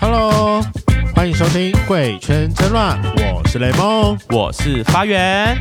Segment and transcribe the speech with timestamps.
[0.00, 0.62] Hello，
[1.14, 3.02] 欢迎收听《贵圈真乱》，
[3.34, 5.58] 我是雷梦，我是发源。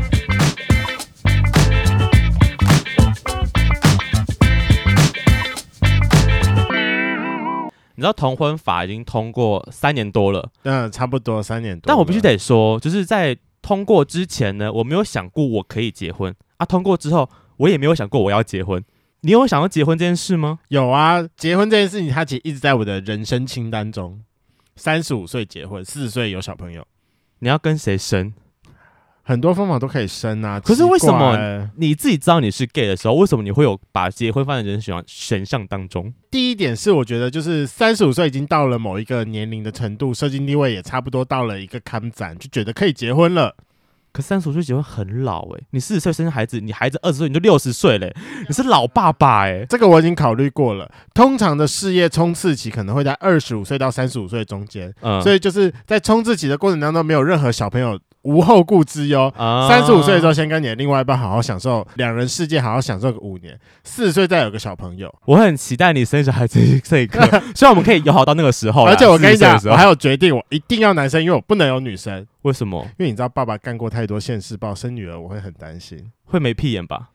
[7.96, 11.88] 你知道同婚法已经通过三年多了，嗯，差不多三年多。
[11.88, 16.66] 但我必须得说，就是在通过之前呢，我没有想过我可以结婚啊。
[16.66, 17.28] 通过之后，
[17.58, 18.84] 我也没有想过我要结婚。
[19.22, 20.60] 你有想要结婚这件事吗？
[20.68, 24.22] 有啊，结婚这件事情，它其实一直在我的人生清单中。
[24.76, 26.86] 三十五岁结婚，四十岁有小朋友。
[27.40, 28.34] 你要跟谁生？
[29.24, 30.60] 很多方法都可以生啊。
[30.60, 36.14] 可是为什么你自己知道你是 gay 的时候，为什么你会有把结婚放在人选选项当中？
[36.30, 43.56] 第一点是我觉得，就是三十五岁已经到了某一个年龄的程度，社经地位也差不多到了一个坎展，就觉得可以结婚了。
[44.16, 48.16] 可三十五岁结婚很老诶、欸，你四十岁生孩子，你孩子二十岁你就六十岁嘞，
[48.48, 49.66] 你是老爸爸诶、欸。
[49.70, 50.90] 这个我已经考虑过了。
[51.14, 58.00] 通常的事业冲刺期可能会在二十五岁到三十五岁中间，嗯，所以就是在冲刺期的过程当中，没有任何小朋友。
[58.26, 63.58] 无后顾之忧，三十五岁的时候先跟你的另外一半好好享受两人世界，好好享受个五年。
[63.84, 67.22] 四十岁再有个小朋友，我很期待你生小孩这这一刻，
[67.56, 68.84] 希望我们可以友好到那个时候。
[68.84, 72.26] 而且我跟你讲，我还有决定，我一定要男生，因为我不能有女生。
[72.42, 72.82] 为什么？
[72.98, 77.10] 因为你知道，爸爸干过太多现世报，生女儿我会很担心，会没屁眼吧？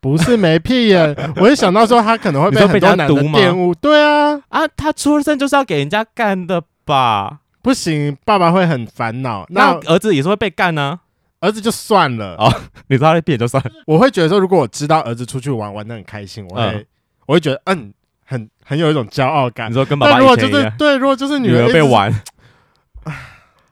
[0.00, 3.74] 不是没屁眼， 我一想到说他可能会被很多男的玷污。
[3.74, 7.40] 对啊，啊，他出生就是要给人家干的吧？
[7.62, 9.46] 不行，爸爸会很烦恼。
[9.50, 11.00] 那儿子也是会被干呢？
[11.40, 12.52] 儿子就算了哦，
[12.88, 13.70] 你知道他变就算了。
[13.86, 16.86] 我会觉得说，如果我知道儿子出去玩玩的很开心，我会、嗯、
[17.26, 17.92] 我会觉得嗯，
[18.24, 19.70] 很很有一种骄傲感。
[19.70, 22.12] 你说跟爸爸如果就是对，如果就是女儿，被玩，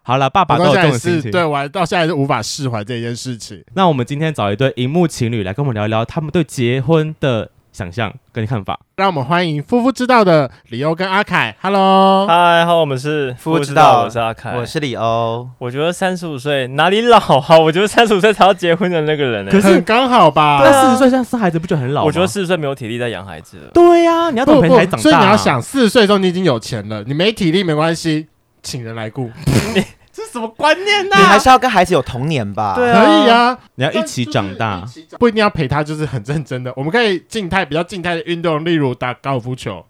[0.03, 1.33] 好了，爸爸都有这种心情。
[1.33, 3.65] 对，我到现在是无法释怀这件事情。
[3.75, 11.55] 那我们今天找一对荧幕情侣来跟我们聊一聊他们对结婚的想象跟看法，让我们欢迎夫妇知道的李欧跟阿凯。
[11.61, 15.47] Hello，嗨，好，我们是夫妇知道，我是阿凯，我是李欧。
[15.59, 17.21] 我觉得三十五岁哪里老？
[17.21, 20.63] 好， 我觉得三十五岁才要结婚的那个人可是刚好吧？
[20.63, 22.07] 对，四十岁现在生孩子不就很老吗？
[22.07, 23.71] 我觉得四十岁没有体力在养孩子了。
[23.75, 25.03] 对呀、啊，你要等陪孩子长大、啊。
[25.03, 28.29] 所以你要想，四十岁的时候你已经有钱了，你没体力没关系，
[28.63, 29.31] 请人来顾。
[30.17, 31.21] 这是什么观念呢、啊？
[31.21, 32.75] 你还是要跟孩子有童年吧？
[32.75, 34.83] 对啊，可以啊，你要一起长大，
[35.19, 36.73] 不一定要陪他，就是很认真的。
[36.75, 39.85] 我们可以静态比较静态的运动，例如打高尔夫球。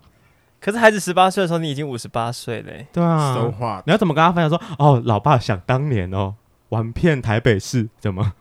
[0.60, 2.88] 可是孩子十八岁的时候，你已经五十八岁嘞。
[2.92, 4.60] 对啊，说话你要怎么跟他分享说？
[4.80, 6.34] 哦，老爸想当年哦，
[6.70, 8.32] 玩遍台北市，怎么？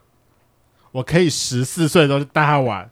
[0.90, 2.90] 我可以十四岁的时候就带他玩。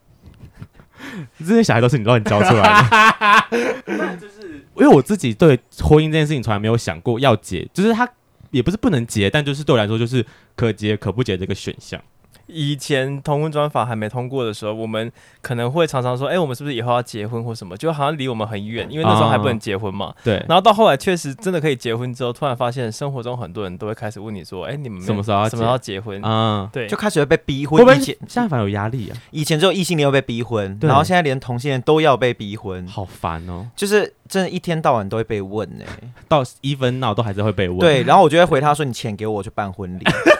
[1.40, 4.16] 这些小孩都是你乱教出来的。
[4.20, 8.08] 就是因为我自己对婚姻这件事情从来没有想过要解，就是他。
[8.54, 12.00] 也不是不能结，但就是对我来说，就是可结可不结这个选项。
[12.46, 15.10] 以前同婚专法还没通过的时候，我们
[15.40, 20.06] 可能会常常说：“哎、欸，我们是不是以后要结婚或什么？”就好像离我们很远，因为那时候还不能结婚嘛。
[20.06, 20.34] 哦、对。
[20.48, 27.78] 然后到后来确实真的可以结婚之后，突然发现生活中很多人都会开始问你说：“哎、欸，你们什么时候要什么时候要结婚？”啊、嗯，对，就开始会被逼婚。
[27.78, 29.16] 会不会现在反而有压力啊？
[29.30, 33.66] 以前只有异性恋要被逼婚，然后现在连同性恋都要被逼婚，好烦哦！
[33.74, 36.08] 就是真的，一天到晚都会被问呢、欸。
[36.28, 37.78] 到 even now 都还是会被问。
[37.78, 40.04] 对，然后我就会回他说：“你钱给我，我去办婚礼。”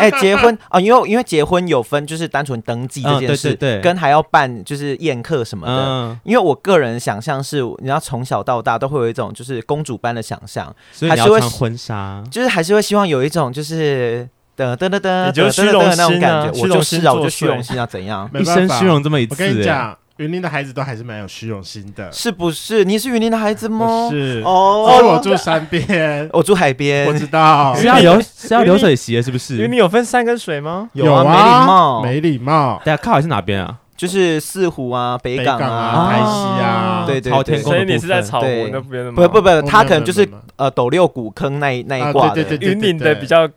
[0.00, 5.72] 哎、欸，结婚啊、哦，因为因为结婚有分，就是单纯登记这件事，嗯、对对对，跟还要办就是宴客什么的。
[5.72, 16.60] 嗯、因为我个人想象是，你要从小到大都会有一种就是公主般的想象，所以你要穿婚纱，就是还是会希望有一种就是噔噔噔噔，你就虚荣心那种感觉。
[16.60, 18.30] 我就是啊，我就虚荣心要怎样？
[18.34, 19.96] 一生虚荣这么一次，我跟你讲。
[20.20, 22.84] 云林的孩子都还是蛮有虚荣心的，是不是？
[22.84, 24.08] 你是云林的孩子吗？
[24.12, 27.74] 是哦，所以我住山边，我住海边，我知道。
[27.74, 29.56] 是要流 是要流水席的，是不是？
[29.56, 30.90] 云林有分山跟水吗？
[30.92, 32.82] 有啊，没礼貌，没礼貌。
[32.84, 33.76] 大家靠海是哪边啊？
[33.96, 37.58] 就是四湖啊，北港啊，台西啊，对对。
[37.62, 39.16] 所以你是在草湖那边的吗？
[39.16, 42.42] 不不不，他可能就是呃斗六古坑那一那一挂的。
[42.60, 43.48] 云林的比较。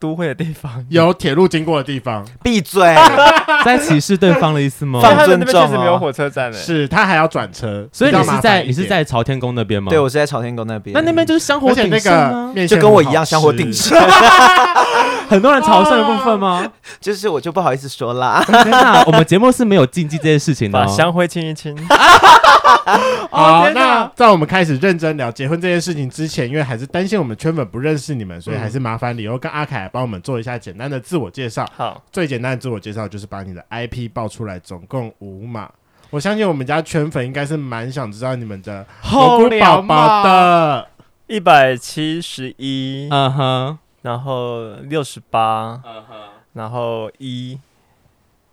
[0.00, 2.82] 都会的地方有铁路经过的地方，闭嘴！
[3.64, 4.98] 在歧视对方的意思吗？
[5.02, 5.66] 放尊重、哦。
[5.66, 9.90] 确实没有火车站的，是他还要转车，所以你是在你是在朝天宫那边吗？
[9.90, 10.94] 对，我是在朝天宫那边。
[10.94, 13.94] 那那边就是香火鼎盛啊，那个、就跟我一样香火鼎盛。
[15.30, 16.72] 很多人朝圣的部分吗？
[17.00, 18.42] 就是我就不好意思说啦。
[18.44, 21.72] 天哪，我们节目是没有禁忌这件事情的、哦，把香灰清一清。
[23.30, 29.88] 好，那在我们开始认真聊结婚这件事情之前，因为还是担心我们圈粉不认识你们，所以还是麻烦李欧跟阿凯。
[29.92, 31.64] 帮我们做一下简单的自我介绍。
[31.76, 35.70] 好，最简单的自我介绍就是把你的 IP 报出来，总共五码。
[36.10, 40.88] 我相信我们家圈粉应该是蛮想知道你们的蘑菇宝宝的。
[41.28, 45.80] 一百七十一，嗯哼，然后六十八，
[46.54, 47.58] 然后一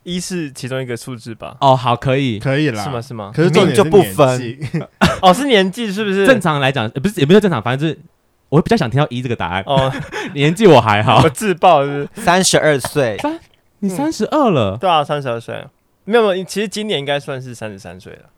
[0.04, 1.58] 一是其中一个数字吧？
[1.60, 3.02] 哦，好，可以，可以了，是吗？
[3.02, 3.32] 是吗？
[3.36, 4.58] 可是重点就不分
[5.22, 6.26] 哦，是年纪是不是？
[6.26, 8.00] 正常来讲，不是也不是正常，反正就是
[8.50, 9.64] 我比较想听到一这个答案。
[9.66, 9.92] 哦，
[10.34, 13.40] 年纪我还好， 我自爆是三十二岁，三
[13.80, 14.78] 你三十二了？
[14.78, 15.66] 对啊，三十二岁，
[16.06, 18.30] 没有没有，其实今年应该算是三十三岁了。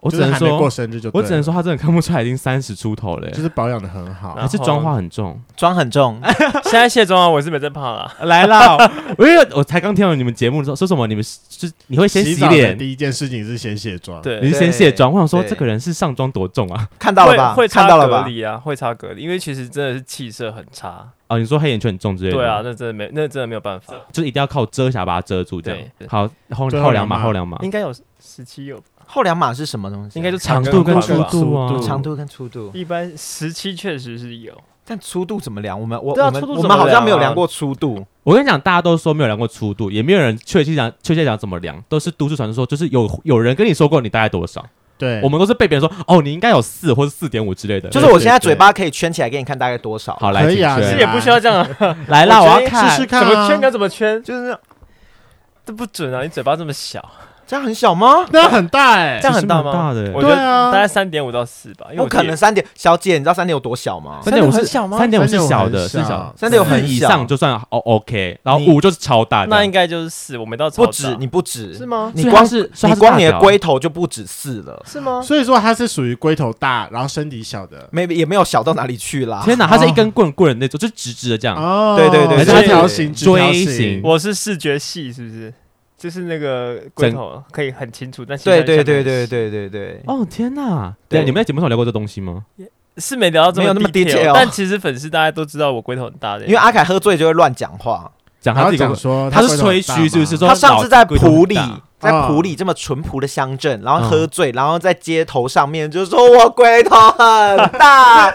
[0.00, 6.20] 我只能说过生日就，我只能说他真的看不出来已经三十出头了，就是保养的很好，还是妆化很重，妆很重。
[6.64, 8.08] 现在卸妆啊，我是没在胖了。
[8.22, 8.78] 来了，
[9.18, 15.12] 因为我才刚听到你们节目的时候说什么，你们是你会先洗脸，第一件事情是先卸妆，对，你是先卸妆。
[15.12, 16.88] 我想说这个人是上妆多重啊？
[16.98, 17.54] 看到了吧？
[17.54, 21.38] 会擦隔离啊，会擦隔离，因为其实真的是气色很差啊。
[21.38, 25.62] 你说黑眼圈很重之类的，对啊，那真的没，那真的没有办法，就是一定要靠遮瑕把它遮住。
[25.62, 25.78] 这样
[26.08, 28.82] 好，后后两码，后两码应该有十七有。
[29.10, 30.18] 后两码是什么东西？
[30.18, 32.70] 应该就长度跟粗度啊，长度跟粗度。
[32.74, 34.52] 一般十七确实是有，
[34.84, 35.80] 但粗度怎么量？
[35.80, 38.04] 我们我我们我们好像没有量过粗度。
[38.22, 44.62] 我跟你讲，大家都说没有量过粗度，也没有人确切讲确切讲怎么量，都是都市传说，就是有有人跟你说过你大概多少。
[44.98, 47.88] 对，我们都是被别人说哦，你应该有四或者四点五之类的。
[47.88, 50.16] 就是我现在嘴巴可以圈起来给你看大概多少。
[50.16, 51.66] 好，来，可以啊，其实也不需要这样。
[52.08, 54.58] 来啦，我要看试试看，怎么圈该怎么圈，就是
[55.64, 56.22] 这不准啊！
[56.22, 57.02] 你嘴巴这么小。
[57.48, 58.26] 这样很小吗？
[58.30, 59.72] 那很大哎，这样很大吗？
[59.72, 61.86] 大的，对啊，大概三点五到四吧。
[61.96, 64.20] 不可能三点，小姐，你知道三点有多小吗？
[64.22, 64.98] 三点五很小吗？
[64.98, 66.32] 三点五是小的，是小。
[66.36, 70.36] 三点五很以上就算哦 OK，然后五就是超大的，那应该就是四。
[70.36, 72.12] 我没到超大，不止，你不止是吗？
[72.14, 75.22] 你光是你光你的龟头就不止四了，是吗？
[75.22, 79.40] 所以说它是属于龟头大，然后身体小的，没也没有小到哪里去啦。
[79.42, 81.56] 天哪，它是一根棍棍的那种，就直直的这样。
[81.56, 84.02] 哦，对对对，直条形，锥形。
[84.04, 85.52] 我是视觉系，是不是？
[85.98, 90.00] 就是那个龟头可以很清楚，但对对对对对对对。
[90.06, 90.94] 哦天哪！
[91.08, 92.44] 对，你们在节目上聊过这东西吗？
[92.98, 98.10] 是没聊到这么那么 detail，但其实粉丝大家都知道我龟头很大的，因为阿凯喝醉就会乱讲话，
[98.40, 100.36] 讲他自己讲说他是吹嘘，是不是？
[100.36, 101.56] 说他上次在普里，
[101.98, 108.32] 在普里这么淳朴的乡镇，然后喝醉，然后在街头上面就说我龟头很大。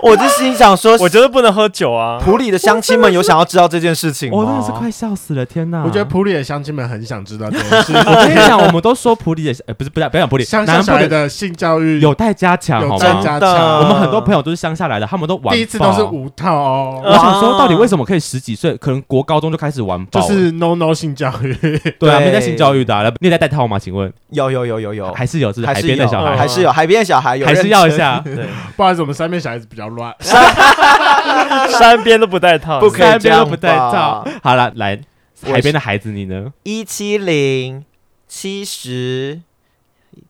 [0.00, 2.20] 我就心想说，我觉得不能喝酒啊。
[2.24, 4.38] 普里的乡亲们有想要知道这件事情吗？
[4.38, 5.82] 我真的是快笑死了，天哪！
[5.84, 7.92] 我觉得普里的乡亲们很想知道这件事。
[7.94, 15.54] 我跟你讲，我们都说普里的，呃，不是不要不要讲普里，乡下来的性教育有待加强，有待加强，我们很多朋友都是乡下来的，他们都玩。
[15.54, 17.02] 第一次都是无套哦。
[17.04, 20.06] 我想说，到底为什么可以十几岁，可能国高中就开始玩？
[20.10, 21.54] 就是 no no 性教育。
[21.98, 23.78] 对啊，没在性教育的，你在戴套吗？
[23.78, 24.12] 请问？
[24.30, 25.52] 有有有有有，还是有？
[25.52, 28.20] 是海边的小孩，还是有海边的小孩，有还是要一下。
[28.24, 28.46] 对，
[28.76, 30.14] 不好意思，我们山边小孩子比较乱。
[31.78, 34.26] 山边都不带套，不可以这样，不带套。
[34.42, 35.00] 好了，来
[35.42, 36.52] 海边的孩子，你呢？
[36.64, 37.84] 一七零
[38.26, 39.40] 七十，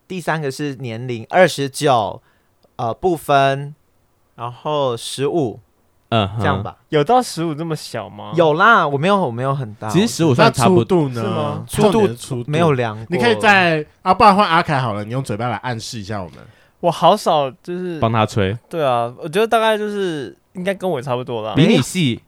[0.07, 2.23] 第三个是年龄二十九，
[2.77, 3.75] 呃，不分，
[4.37, 5.61] 然后十五，
[6.11, 6.77] 嗯，这样吧。
[6.89, 8.33] 有到十五这么小吗？
[8.35, 9.89] 有啦，我没有，我没有很大。
[9.89, 11.65] 其实十五算差不多呢，是吗？
[11.69, 13.07] 粗度粗没有量过。
[13.11, 16.39] 你可以在啊，不然换阿凯好了，你用嘴巴来暗示一下我们。
[16.81, 21.53] 我好少就是帮他吹，对啊，我觉得大概就是应该跟我差不多啦。
[21.57, 22.21] 比你细，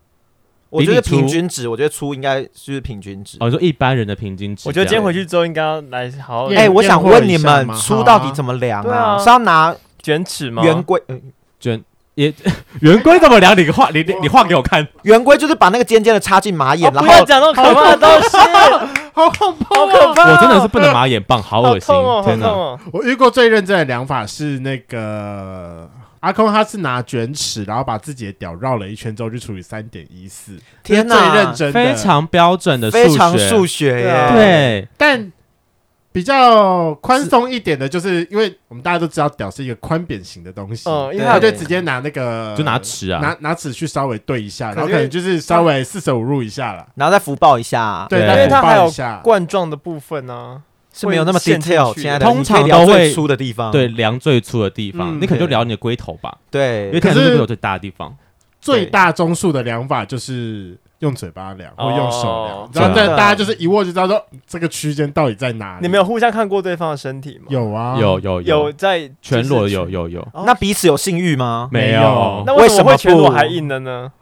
[0.70, 3.38] 我觉得平均值，我觉得粗应该就是平均值。
[3.40, 4.68] 哦，你说一般人的平均值。
[4.68, 6.46] 我觉得今天回去之后应该要来好好。
[6.48, 9.16] 哎，我想问你们，粗到底怎么量啊？
[9.16, 9.72] 是要拿
[10.02, 10.64] 卷尺吗？
[10.64, 11.00] 圆规，
[11.60, 11.80] 卷
[12.20, 12.34] 也
[12.80, 13.56] 圆规怎么量？
[13.56, 14.86] 你画，你你画给我看。
[15.02, 18.36] 圆规就是把那个尖尖的插进马眼，然后要讲那种可怕的东西。
[19.12, 20.30] 好恐怖，好可怕！
[20.30, 21.94] 我真的是不能马眼棒，好恶心！
[22.24, 22.48] 天哪！
[22.92, 25.90] 我遇过最认真的量法是那个
[26.20, 30.58] 阿空，他是拿卷尺，然后把自己的屌绕了一圈之后就除以三点一四。
[30.82, 34.30] 天哪，最认真，非常标准的非常数学耶。
[34.32, 35.32] 对，但
[36.12, 48.90] 比较宽松一点的，就是因为我们大家都知道屌是一个宽扁型的东西，因为他就直接拿那个就拿尺啊，拿拿尺去稍微对一下，然后可能就是稍微四舍五入一下了，然后再福报一下，对，因为它还有
[49.22, 50.60] 冠状的部分呢，
[50.92, 58.16] 是没有那么爱的，通常都会粗的地方，对，量最粗的地方，你可能就量你的龟头吧，对，因为可能是龟头最大的地方，
[58.60, 60.76] 最大宗数的量法就是。
[61.00, 65.78] 用嘴巴量，或用手量，然后大大家就是一握就知道说这个区间到底在哪里。
[65.82, 67.46] 你们有互相看过对方的身体吗？
[67.48, 70.28] 有啊，有有有在全裸，有有有。
[70.46, 71.68] 那彼此有性欲吗？
[71.72, 72.44] 没有。
[72.46, 74.12] 那为什么会全裸还硬的呢？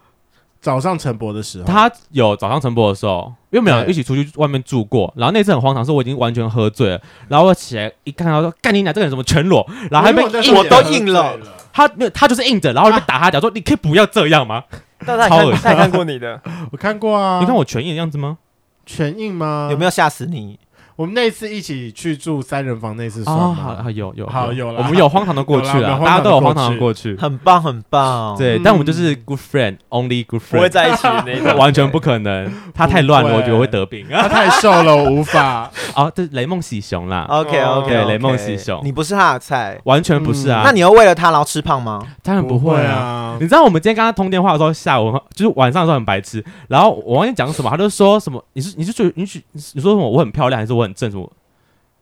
[0.61, 11.37] 早上晨勃的时候，他有早上晨勃的时候，因为我们两个一起出去外面住过，然后那次很荒唐，是我已经完全喝醉了，然后我起来一看到说干你俩这个人怎么全裸，然后还被我都硬了，
[11.73, 14.65] 他没有他就是硬着，然后被打他脚说你可以不要这样吗？
[15.07, 15.63] 超恶心！
[15.63, 16.41] 看过你的，
[16.73, 17.39] 我看过啊。
[17.41, 18.39] 你看我全印的样子吗？
[18.87, 19.69] 全印吗？
[19.71, 20.59] 有没有吓死你？
[20.99, 23.79] 我们那次一起去住三人房那次算吗？
[23.85, 28.37] 好，有有好有了，我们有荒唐的过去了，大家都有荒唐的过去，很棒很棒。
[28.37, 32.53] 对，但我们就是 good friend，only good friend，不会在一起的那种，完全不可能。
[32.75, 34.09] 他太乱了，我觉得会得病。
[34.11, 35.71] 他太瘦了，我无法。
[35.95, 37.29] 哦，这雷梦喜熊啦。
[37.31, 40.63] OK OK，雷梦喜熊，你不是他的菜，完全不是啊。
[40.65, 42.03] 那你要为了他然后吃胖吗？
[42.25, 43.37] 当然不会啊。
[43.41, 50.11] 你知道我们今天跟他通电话的时候，下午就是晚上的时候很白痴，然后我忘记讲什么，他就说什么，你是你是觉得你你你说什么？
[50.11, 51.31] 我很漂亮还是我很正什么？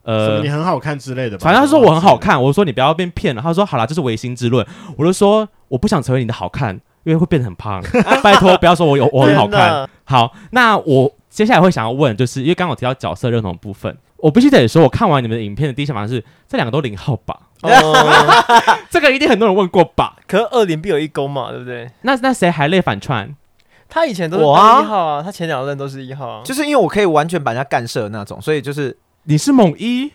[0.02, 1.43] 呃，你很好看之类的吧。
[1.43, 3.43] 反正他说我很好看，我说你不要被骗了。
[3.43, 4.64] 他说好啦，这是唯心之论。
[4.97, 7.83] 我就说我不想成为你的好看，因为会变得很胖。
[8.23, 9.88] 拜托不要说我有我很好看。
[10.05, 17.37] 好，那我接下来会想要问，就是因为刚刚我提到角色认同部分，我必须得说，我看完你们的影片的第一想法是这两个都零号吧？
[17.62, 17.69] 哦
[18.88, 20.14] 这个一定很多人问过吧？
[20.28, 21.90] 可是二零必有一攻嘛，对不对？
[22.02, 23.35] 那那谁还累反串？
[23.88, 26.43] 他以前都是一号啊，他前两任都是一号啊。
[26.45, 28.97] 就是因为我可以完全把人家干射那种，所以就是。
[29.28, 30.12] 你是猛一，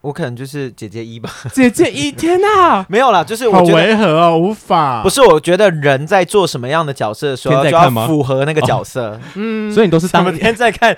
[0.00, 1.28] 我可能就是姐姐一吧。
[1.52, 5.02] 姐姐一，天哪，没有啦，就是好违和哦，无法。
[5.02, 9.18] 不是，我觉得人在做什么样的角色的时候，就要符合那个角色。
[9.34, 10.96] 嗯，所以你都是当 天在看，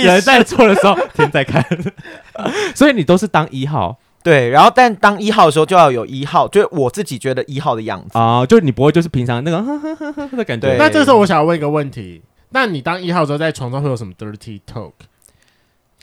[0.00, 1.66] 人在做的时候天在看，
[2.76, 3.98] 所以你都是当一号。
[4.22, 8.18] 对，然后但当一号的时候就要有一号，就是我自己觉得一号的样子。
[8.18, 10.76] 啊，就是你不会就是平常那个呵呵呵呵的感觉。
[10.78, 14.92] 那这时候我想要问一个问题，那你当一号的时候在床上会有什么 dirty talk？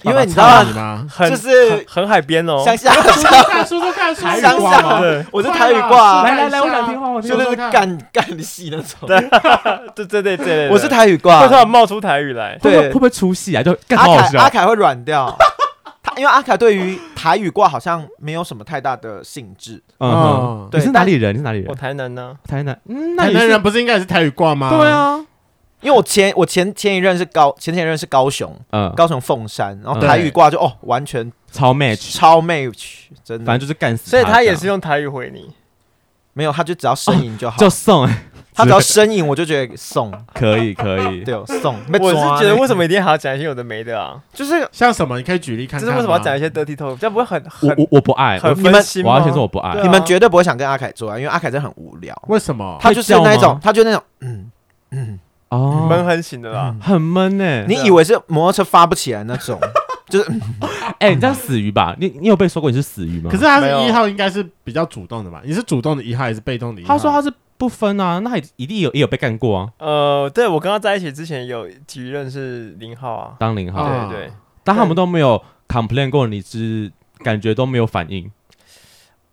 [0.04, 1.06] 因为你知道吗？
[1.30, 10.06] 就是很海边哦，乡下， 说说看，说说看，台语挂，我是台语挂，来来来，我想听话，我听就是干干戏那种，对。
[10.06, 13.62] 对对对，我是台语挂，会突然冒出台语来，对，会不会出戏啊？
[13.62, 15.59] 就阿凯阿凯会软掉，他
[16.20, 21.34] 因为阿卡对于台语挂好像没有什么太大的兴致，嗯，对，你是哪里人？
[21.34, 21.68] 你是哪里人？
[21.70, 24.70] 我台南呢，台南，嗯，台南人不是应该也是台语挂吗？
[24.70, 25.26] 对啊。
[25.82, 34.10] 因为我前我前前一任是高前前一任是高雄，嗯，高雄凤山，然后台语挂就哦完全超 match 超 match，真的，反正就是干死。
[34.10, 35.50] 所以他也是用台语回你，
[36.34, 38.06] 没有，他就只要呻吟就好，就送。
[38.60, 41.76] 他只要呻吟，我就觉得送，可以可以， 对，送。
[42.00, 44.20] 我是觉得为什么一定还要讲一些有的没的啊？
[44.34, 45.80] 就是像什么，你可以举例看。
[45.80, 46.98] 就是为什么要讲一些 dirty talk？
[46.98, 52.14] 这样不会很我我我不爱很，你们我要先说我不爱，你们绝对不会想跟阿凯做啊，因为阿凯真的很无聊。
[52.28, 52.78] 为什么？
[52.82, 54.52] 他就是那种，他就那种，嗯
[54.92, 55.20] 嗯。
[55.50, 57.66] 哦，闷很醒的啦，很闷呢。
[57.68, 59.60] 你以为是摩托车发不起来那种？
[60.08, 60.32] 就是，
[61.00, 61.96] 哎，你这样死鱼吧？
[62.00, 63.32] 你你有被说过你是死鱼吗？
[63.32, 65.42] 可是他是一号，应该是比较主动的吧？
[65.44, 66.96] 你是主动的一号还是被动的一号？
[66.96, 69.70] 他说他是不分啊，那他一定有也有被干过啊。
[69.80, 74.32] 呃，对我跟他在一起之前有几任是零号啊，当零号，对对。
[74.64, 78.32] 但他们都没有 complain 过，你是感觉都没有反应。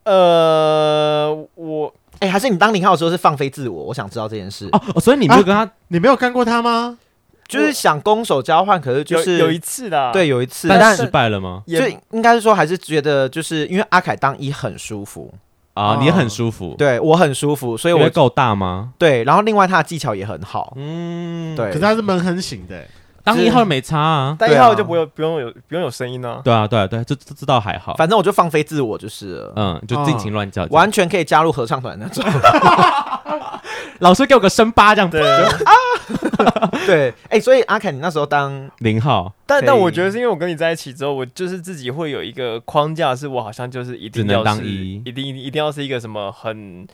[0.03, 1.95] 呃，我。
[2.19, 3.85] 哎，还是你当零号的时候是放飞自我？
[3.85, 5.01] 我想知道这件事哦。
[5.01, 6.99] 所以你没有跟他，你没有干过他吗？
[7.47, 11.63] 就是想攻守交换，可是就是有一次的，对，有一次，但失败了吗？
[11.69, 15.33] 就应该是说，还是觉得就是因为阿凯当一很舒服
[15.77, 18.93] 啊，你很舒服，对我很舒服，所以我够大吗？
[18.99, 22.83] 对，然后另外他的技巧也很好，嗯，对，可是他是闷哼型的。
[23.27, 26.41] 当一号没差啊，当一号就不用不用有不用有声音呢。
[26.45, 27.93] 对啊，对啊，对，这这这倒还好。
[27.97, 32.25] 反正我就放飞自我就是，嗯，就尽情乱叫，完全可以加入合唱团那种。
[33.99, 35.11] 老师给我个声八这样。
[35.11, 35.21] 子。
[36.87, 46.87] 对，哎，所以阿凯，你那时候当零号，但但我觉得是因为我跟你在一起之后，我就是自己会有一个框架，是我好像就是一定要当一，一定一定要是一个什么很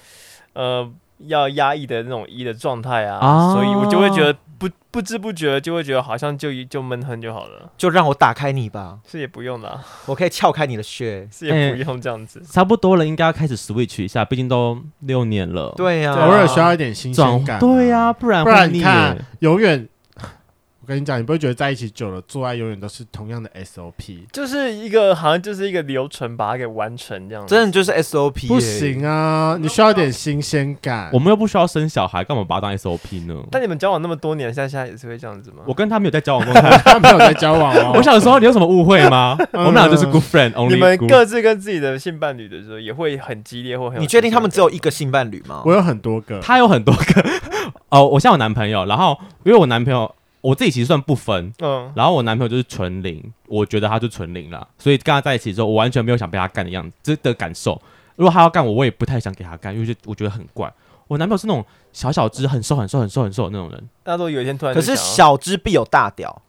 [0.55, 0.89] 呃
[1.26, 4.37] 要压抑的那种一的状态啊，所以我就会觉得。
[4.62, 19.88] 不不知不觉就会觉得好像就就闷哼就好了，就让我打开你吧，是也不用啦，我可以撬开你的穴，是也不用这样子，差不多了，应该要开始 switch 一下，毕竟都六年了，对呀，偶尔需要一点新鲜感，对呀，不然不然你看永远。
[20.83, 27.55] 我跟你讲，你不会觉得在一起久了，做爱永远都是同样的 SOP，就是一个好像就是一个流程，把它给完成这样子。
[27.55, 29.57] 真的就是 SOP，不行啊！
[29.61, 31.09] 你需要一点新鲜感。
[31.12, 33.37] 我们又不需要生小孩，干嘛把它当 SOP 呢？
[33.49, 35.59] 但你们交往那么多年，现在现在也是会这样子吗？
[35.67, 36.53] 我跟他没有在交往过，
[36.85, 37.93] 他没有在交往哦。
[37.95, 39.39] 我想说，你有什么误会吗？
[39.55, 40.71] 我们俩就是 good friend only。
[40.71, 44.01] 你们各自跟自己的性伴侣的时候，也会很激烈，或很……
[44.01, 45.62] 你确定他们只有一个性伴侣吗？
[45.65, 47.25] 我有很多个，他有很多个。
[47.91, 50.12] 哦，我现在有男朋友，然后因为我男朋友。
[50.43, 57.81] 我自己其实算不分，嗯，然后我男朋友就是纯零，我觉得他就纯零了，所以跟他在一起之后，我完全没有想被他干的样子，这的感受。
[58.17, 60.71] 如果他要干我，我也不太想给他干，因为我觉得很怪。
[61.09, 63.89] 我男朋友是那种小小只、很瘦、很瘦、很瘦、很瘦的那种人。
[64.03, 66.43] 大家都有一天突然，可是小只必有大屌，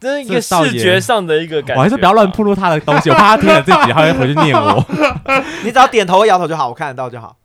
[0.00, 1.78] 这是一个视觉上的一个感觉。
[1.78, 4.84] 我还是不要乱暴露他的东西，我怕他听了这集，他会回去念我。
[5.64, 7.36] 你只要点头和摇头就好，我看得到就好。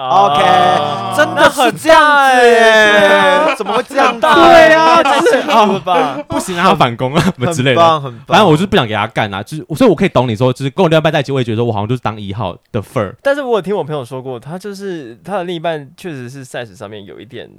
[0.00, 3.54] OK，真的很这样子耶？
[3.56, 4.14] 怎么会这样？
[4.20, 6.16] 对啊，太辛苦了吧？
[6.28, 8.00] 不行，啊他反攻啊，什么之类的。
[8.24, 13.16] 反正我就是不想给他干啊，就是所以我可以懂你说，就是跟我另外一半在一起，我也觉得我好像就是当一号的份儿。
[13.22, 17.50] 但是我有听我朋友说过，他就是他的另一半确实是 size 上面有一点，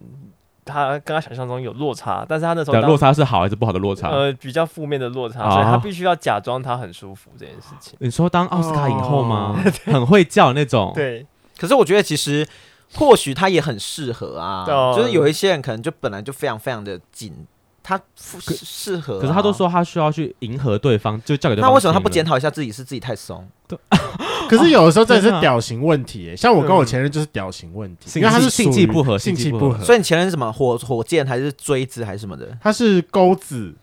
[0.64, 4.08] 他跟他想象中有落差，但是他那时候落差是好还是不好的落差？
[4.08, 7.98] 呃，比较负面的落差，所以他必须要假装他很舒服这件事情。
[8.00, 9.58] 你说当奥斯卡影后吗？
[9.86, 10.94] 很会叫那种。
[10.96, 11.26] 对。
[11.60, 12.48] 可是我觉得其实
[12.94, 17.46] 或许他也很适合啊，哦、就是有一些人可能就本来就非常非常的紧，
[17.84, 19.22] 他适合、啊。
[19.22, 21.70] 可是他都说他需要去迎合对方，就叫给对方。
[21.70, 23.46] 那为什么他不检讨一下自己是自己太松？
[23.68, 23.78] 对。
[24.50, 29.84] 可是有的时候真的是 屌型问题，像我跟我前任就是屌型问题，因为他是性气不合，性气不合。
[29.84, 32.58] 所以你前任是什么火火箭还是锥子还是什么的？
[32.62, 33.76] 他是钩子。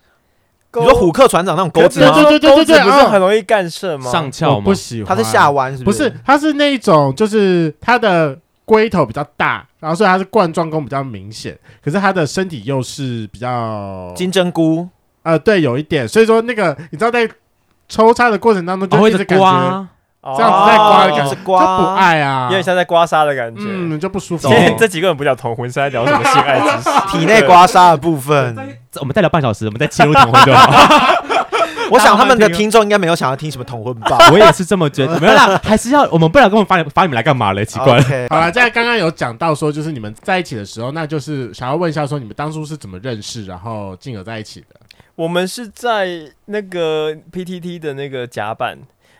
[0.81, 2.11] 你说虎克船长那种钩子吗？
[2.13, 4.11] 对对对对对，不是很容易干涉吗？
[4.11, 4.65] 上翘吗？
[4.65, 6.09] 不喜欢，它是下弯是不是？
[6.09, 14.87] 不是，他是那一种，就是它的龟头比较大，然后所以它是冠状弓比较明显，可是它的身体又是比较金针菇，
[15.23, 17.29] 呃，对，有一点，所以说那个你知道在
[17.87, 19.87] 抽插的过程当中就会一直感觉。
[20.23, 24.47] 这样子在刮的感觉，刮就不爱啊，有点像在刮痧的感觉，嗯，就不舒服。
[24.47, 26.89] 今天这几个人不叫同婚，是在聊什么性爱知识？
[27.17, 28.55] 体内刮痧的部分，
[28.99, 31.15] 我们再聊半小时，我们再切入同婚就好。
[31.89, 34.17] 我想他们的听众应该没有想要听什么同婚吧？
[34.33, 35.17] 我也是这么觉得。
[35.21, 37.63] 没有啦，还是要我们不然跟我们发发你们来干嘛嘞？
[37.63, 37.97] 奇怪。
[38.29, 44.75] 好了，在刚刚有讲到说，就是你们在一起的时候，那就是想要问一下，说你们当初是怎么认识，然后进而在一起的？
[45.15, 46.09] 我们是在
[46.47, 48.77] 那个 PTT 的那个甲板。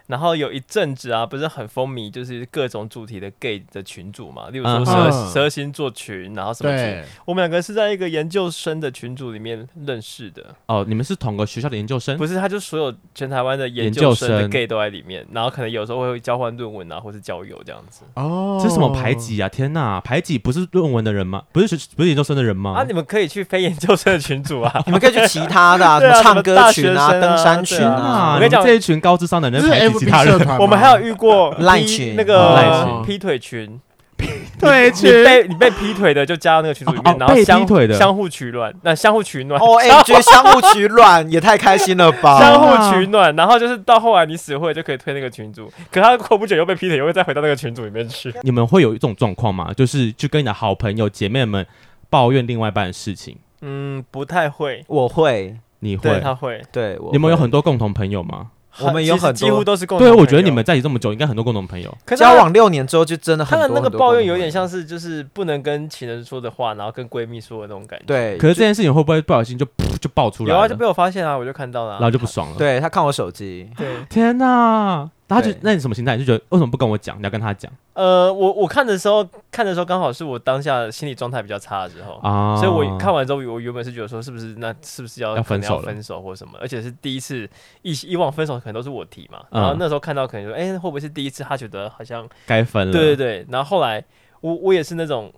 [0.08, 7.04] 然后有一阵子啊，不是很风靡，就是各种主题的 gay 的群组嘛，例如说蛇蛇星座群，然后什么群。
[7.26, 10.44] 我们两个是在一个研究生的群组里面认识的。
[10.68, 12.18] 哦，你们是同个学校的研究生？
[12.18, 18.04] 不是，他就所有全台湾的研究生的 gay 都在里面，然后可能有时候会交换论文啊，或是交友这样子。
[18.14, 19.50] 哦，这是什么排挤啊？
[19.50, 21.44] 天哪，排挤不是论文的人吗？
[21.52, 22.76] 不是不是研究生的人吗？
[22.78, 28.36] 啊，你们可以去非研究生的群组啊， 你们可以去其他的， 啊，什么唱歌群啊、登山群啊。
[28.36, 30.40] 我跟你讲，这一群高智商的人排挤其他人。
[30.60, 33.80] 我们还有遇过赖群那个劈腿群，
[34.18, 34.28] 劈
[34.60, 39.62] 腿群，你被你被劈腿的就加到那个群组里面，然后相相互取暖，那相互取暖。
[39.62, 42.40] 哦，哎， 觉得相互取暖也太开心了吧？
[42.40, 48.34] 相互取暖，然后就是到后来你死会就可以推那个群组，可他过不久又被劈腿，又会再回到那个群组里面去。
[48.42, 49.72] 你们会有一种状况吗？
[49.76, 51.66] 就是去跟你的好朋友姐妹们
[52.10, 53.38] 抱怨另外一半的事情？
[53.62, 58.52] 嗯，不太会，我会，你会，他会，对，你们有很多共同朋友吗？
[58.80, 60.16] 我们有很多，几乎都是共同朋友。
[60.16, 61.96] 对，我觉得你们在一起这么久，应该很多共同朋友。
[62.16, 63.68] 交往六年之后，就真的很多。
[63.68, 68.06] 他的那个抱怨有点像是，就是不能跟情人说的话，然后跟闺蜜说的那种感觉。
[68.06, 68.38] 对。
[68.38, 69.66] 可是这件事情会不会不小心就
[70.00, 70.54] 就爆出来？
[70.54, 72.56] 有啊，就被我发现啊，我就看到了，然后就不爽了。
[72.58, 73.70] 对，他看我手机。
[73.78, 75.10] 对，天哪！
[75.28, 76.16] 他就那你什么心态？
[76.16, 77.18] 你就觉得为什么不跟我讲？
[77.20, 77.72] 你要跟他讲？
[77.94, 86.58] 呃，我我看的时候，看的时候刚好是我当下心理状态比较差的时候啊，所以我看完之后，我原本是觉得说，是不是那是不是要要分手分手或什么？
[86.62, 87.50] 而且是第一次，
[87.82, 91.44] 以以往分手可能都是我提嘛，然后那时候看到可能说，哎，会不会是第一次？
[91.44, 92.94] 他觉得好像该分了。
[92.94, 94.04] 对对对，然后后来
[94.42, 95.34] 我我也是那种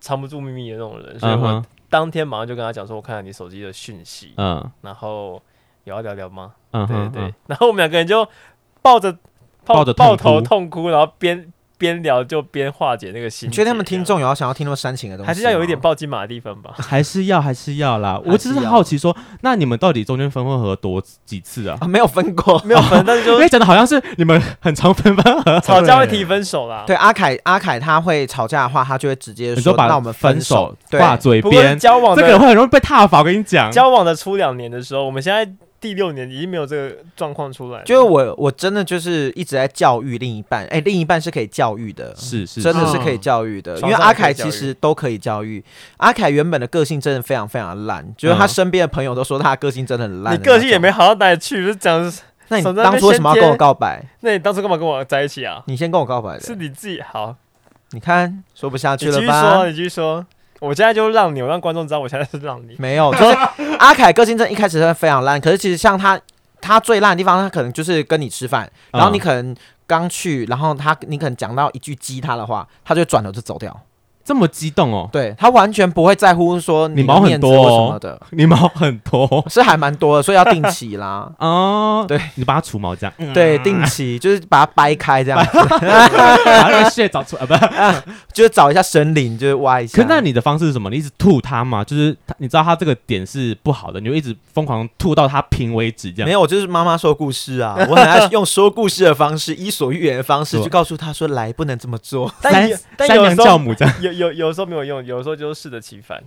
[0.00, 5.40] 藏不住秘密的那种人，所以我当天马上就跟他讲说，我看到你手机的讯息，嗯，然后
[5.84, 6.54] 有要聊聊吗？
[6.70, 8.26] 嗯，对对对，然后我们两个人就
[8.82, 9.16] 抱着。
[9.64, 11.46] 抱着抱头痛哭，然后边
[11.78, 13.48] 边聊就边化解那个心。
[13.48, 16.74] 你觉得他们听众有要想要听那么煽情的东西，还是要有一点抱金马的地方吧？
[16.82, 18.20] 还是要还是要啦？
[18.26, 21.78] 我只是好奇说，那你们到底中间分分合合多几次啊？
[21.86, 26.82] 没有分过， 没有分，但是就因为讲的好像是你们很常分分合合，吵架会提分手啦。
[26.84, 31.78] 对，阿凯阿凯他会吵架的话，他就会直接说把我们分手挂嘴边。
[31.78, 33.20] 交往这个人会很容易被踏伐。
[33.20, 35.48] 我跟你讲，交往的初两年的时候，我们现在。
[35.82, 45.62] 第六年已经没有这个状况出来，就是我我真的就是一直在教育另一半，哎、欸，另一半是可以教育的，是是，真的是可以教育的，嗯、因为阿凯其实都可以教育。
[45.96, 50.32] 阿凯原本的个性真的非常非常烂，就是他身边的朋友都说他个性真的很烂。
[50.34, 52.12] 你个性也没好到哪里去，就讲。
[52.48, 54.04] 那你当初为什么要跟我告白？
[54.20, 55.62] 那你当初干嘛跟我在一起啊？
[55.66, 57.34] 你先跟我告白的，是你自己好。
[57.90, 59.22] 你看说不下去了吧？
[59.24, 60.26] 你继续说，你继续说。
[60.62, 62.76] 我现在就让你，我让观众知道我现在是让你。
[62.78, 63.36] 没有，就是
[63.78, 66.20] 阿凯个性真的一开始是非常烂，可是其实像他。
[66.64, 69.52] 他最烂的地方，他可能就是跟你吃饭，然后你可能
[69.84, 73.76] 刚去，然后他你可能讲到一句激他的话，他就转头就走掉。
[74.24, 75.08] 这么激动哦！
[75.12, 81.30] 对，他完全不会在乎说你毛很多什么的， 你毛很多 是还蛮多的，所以要定期啦。
[81.38, 90.00] 哦，对，你把它除毛这样，对，定期就是把它掰开这样子，把那个屑找出来，不是，就是找一下神灵，就是挖一下。
[90.00, 90.88] 可那你的方式是什么？
[90.90, 91.82] 你一直吐它吗？
[91.84, 96.26] 就是你知道它这个点是不好的，你就一直疯狂吐到它平为止，这样。
[96.26, 102.32] 没有，我就是妈妈说故事啊，我很爱用说故事的方式，伊索寓言的方式去告诉他说，来，不能这么做。
[102.40, 103.58] 但但有时候
[104.12, 106.22] 有有有时候没有用，有时候就适得其反。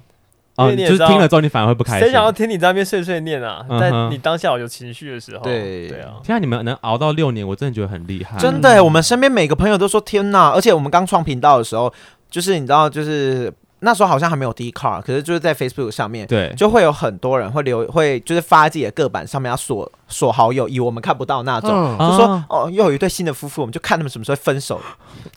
[0.56, 2.08] 哦，就是听了之后你反而会不开心。
[2.08, 3.66] 谁想要听你在那边碎碎念啊？
[3.80, 6.14] 在你当下有情绪的时候，对对啊。
[6.24, 8.38] 天啊，你们能熬到六年，我真的觉得很厉害。
[8.38, 10.52] 真的，我们身边每个朋友都说天哪！
[10.52, 11.94] 而且我们刚创频道的时候，
[12.30, 13.54] 就是你知道，就是。
[13.80, 24.82] 那时候好像还没有 Dcard，可是就是在 Facebook 上面，对，就会有很多人会留，会就是发自己的个版上面要锁锁好友，以我们看不到那种，嗯、就说哦，又有一对新的夫妇，我们就看他们什么时候分手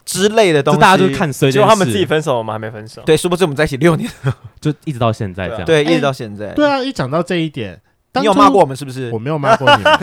[0.04, 0.80] 之类的东西。
[0.80, 3.02] 大家就看谁，结果他们自己分手，我们还没分手。
[3.04, 4.08] 对，殊不知我们在一起六年，
[4.60, 5.64] 就一直到现在这样。
[5.64, 6.52] 对，一直到现在。
[6.52, 7.80] 对啊，一讲到这一点，
[8.14, 9.10] 你有骂过我们是不是？
[9.12, 9.98] 我没有骂过你们，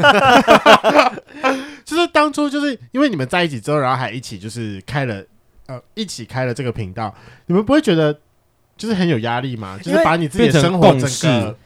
[1.86, 5.24] 就是当初就是因为你们在一起之后，然后还一起就是开了
[5.68, 7.14] 呃一起开了这个频道，
[7.48, 8.20] 你们不会觉得？
[8.78, 11.58] 就是很有压力吗，就是把你自己的生活整个，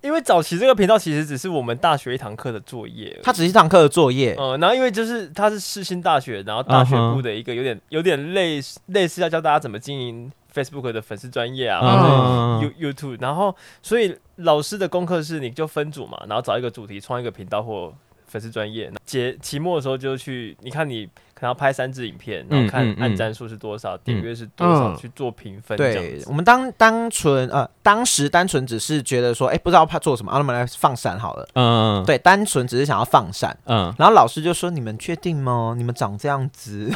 [0.00, 4.34] 因为早期这个频道其实只是我们大学一堂课的作业，它只是一堂课的作业。
[4.38, 17.92] 嗯，然后因为就是它是世新大学，然后大学部的一个有点有点类似类似要教大家怎么经营 Facebook 的粉丝专业啊，或者 You YouTube，然后所以老师的功课是你就分组嘛，然后找一个主题创一个频道或
[18.26, 21.06] 粉丝专业，节期末的时候就去，你看你。
[21.40, 25.76] 然后拍三支影片，然后看按赞数是多少，点阅是多少，去做评分。
[25.76, 31.46] 对，我们当单纯呃，当时单纯只是觉得说，哎，不知道怕做什么，那我们来放闪好了。
[31.54, 33.54] 嗯对，单纯只是想要放闪。
[33.66, 33.92] 嗯。
[33.98, 35.74] 然后老师就说：“你们确定吗？
[35.76, 36.90] 你们长这样子？”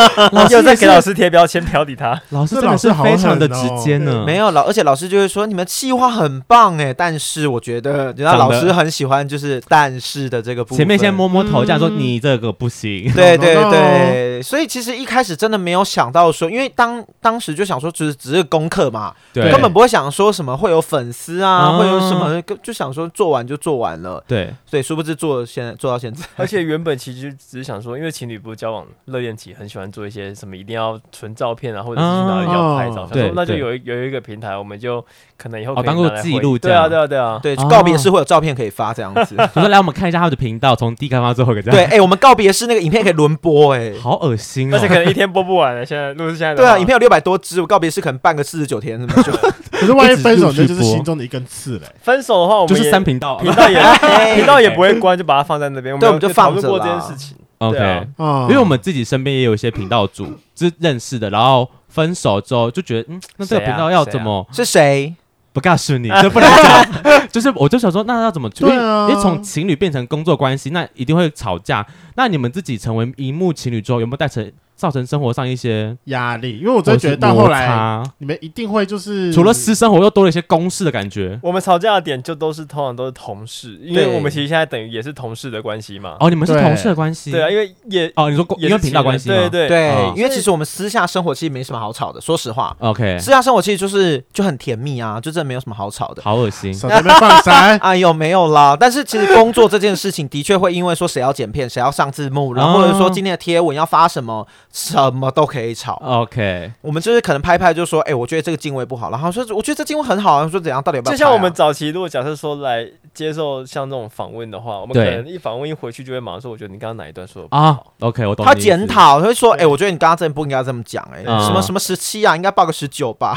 [0.32, 2.18] 老师在给老师贴标签，调理他。
[2.30, 4.24] 老师真的是非常的直接呢。
[4.24, 10.78] 没有老，而且老师就会说：“你们企划很棒哎，但是我觉得，然后老师很喜欢就是但是的这个部分。
[10.78, 13.12] 前面先摸摸头，这样说你这个不行。
[13.12, 13.79] 对对对。
[13.80, 24.22] 对，所以其实一开始真的没有想到说，因为当当时就想说，只是只是功课嘛，对，根本不会想说什么会有粉丝啊，会有什么，就想说做完就做完了。
[24.26, 35.04] 对，所以殊不知做现在做到现在，而且原本其实只是想说，因为情侣不是交往热恋期，很喜欢做一些什么，一定要存照片啊，或者是去哪里要拍照，想说那就有有一个平台，我们就
[35.36, 36.58] 可能以后可以当做记录。
[36.58, 39.34] 对啊，对啊，对啊，对，告别式会有照片可以发这样子。
[39.54, 41.76] 我说来，我们看一下他的频道，从第一开发最后一个这样。
[41.76, 45.84] 对，哎，我们告别式那个影片可以轮播，哎，好恶心，而且可能一天播不完了。
[45.84, 49.32] 现在录是现在对啊，影片有六百多支，我告别是可能半个四十九天，这么久。
[49.72, 51.86] 可是万一分手，那就是心中的一根刺嘞。
[52.02, 53.78] 分手的话，我们就是三频道，频道也
[54.36, 55.98] 频道也不会关，就把它放在那边。
[55.98, 57.36] 对，我们就放着过这件事情。
[57.58, 64.46] OK，因为我们自己身边也有一些频道主，就是认识的，然后分手之后就觉得，嗯，那这个频道要怎么？
[64.52, 65.14] 是谁？
[65.52, 67.28] 不告诉你，就不能讲。
[67.30, 68.48] 就是我就想说，那要怎么？
[68.50, 71.86] 处理因为从情侣变成工作关系，那一定会吵架。
[72.16, 74.50] 那你们自己成为荧幕情侣之后，有没有带成？
[74.80, 81.38] 造成生活上一些压力，因为我真的觉得到后来，你们一定会就是除了私生活，又多了一些公事的感觉。
[81.42, 86.16] 我们吵架的点就都是通常都是同事，因为我们其实现在等于也是同事的关系嘛。
[86.18, 87.30] 哦，你们是同事的关系？
[87.30, 92.74] 对啊，因为也哦，你说因为频道关系，对对对，因为其实我们私下生活其实没什么好吵的，说实话。
[92.78, 96.22] OK，私下生活其实就是就很甜蜜啊，就真的没有什么好吵的。
[96.22, 97.76] 好恶心，在那边放闪。
[97.84, 98.76] 哎呦，没有啦。
[98.78, 105.50] 但是其实工作这件事情的确会因为说谁要剪片，谁要上字幕，然后或者说今天的贴文要发什么，什么都。
[105.50, 111.12] 可以吵，OK，我们就是可能拍拍就说，哎，我觉得这个镜位不好，然后说我觉得这镜位很好，说怎样，到底要不要？
[111.12, 118.46] 就像我们早期如果假设说来接受像这种访问的话，我们可能一访问一回去就会马上说，我觉得你刚刚哪一段说的不好，OK，我懂。
[118.46, 123.36] 他检讨，他会说，哎，我觉得你刚刚真的不应该这么讲，哎，什么什么十七啊，应该报个十九吧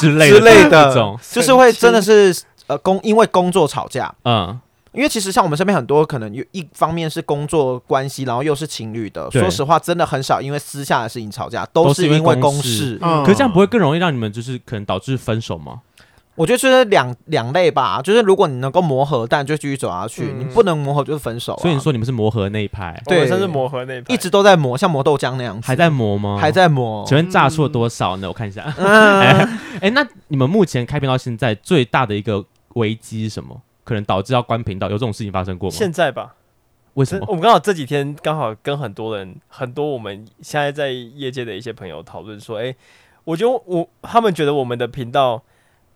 [0.00, 0.90] 之类 之类的，
[1.30, 2.34] 就是会真的 是
[2.68, 4.58] 呃工因为工作吵架，嗯。
[4.98, 9.30] 因为其实像我们身边很多可能有一方面是工作关系，然后又是情侣的。
[9.30, 12.98] 说实话，真的很少因为私下的事情吵架，都是因为公事。
[12.98, 15.82] 可是这样不会更容易让你们就是可能导致分手吗？
[16.34, 18.02] 我觉得是两两类吧。
[18.02, 21.56] 就是如果你能够磨合，但就继续走下去；你不能磨合，就是分手。
[21.62, 23.00] 所以你说你们是磨合那一派？
[23.06, 25.64] 对，算是磨合那一派，一直都在磨，像磨豆浆那样子。
[25.64, 26.38] 还在磨吗？
[26.40, 27.04] 还在磨。
[27.06, 28.26] 请问炸出了多少呢？
[28.26, 28.62] 我看一下。
[29.80, 33.62] 哎，那你们目前开篇到现在最大的一个危机是什么？
[33.88, 35.74] 可能导致要关频道，有这种事情发生过吗？
[35.74, 36.34] 现在吧，
[36.92, 37.24] 为什么？
[37.26, 42.76] 我们刚好这几天刚好跟很多人，很多我们现在在业界的一些朋友讨论说，哎、欸，
[43.24, 45.42] 我觉得我他们觉得我们的频道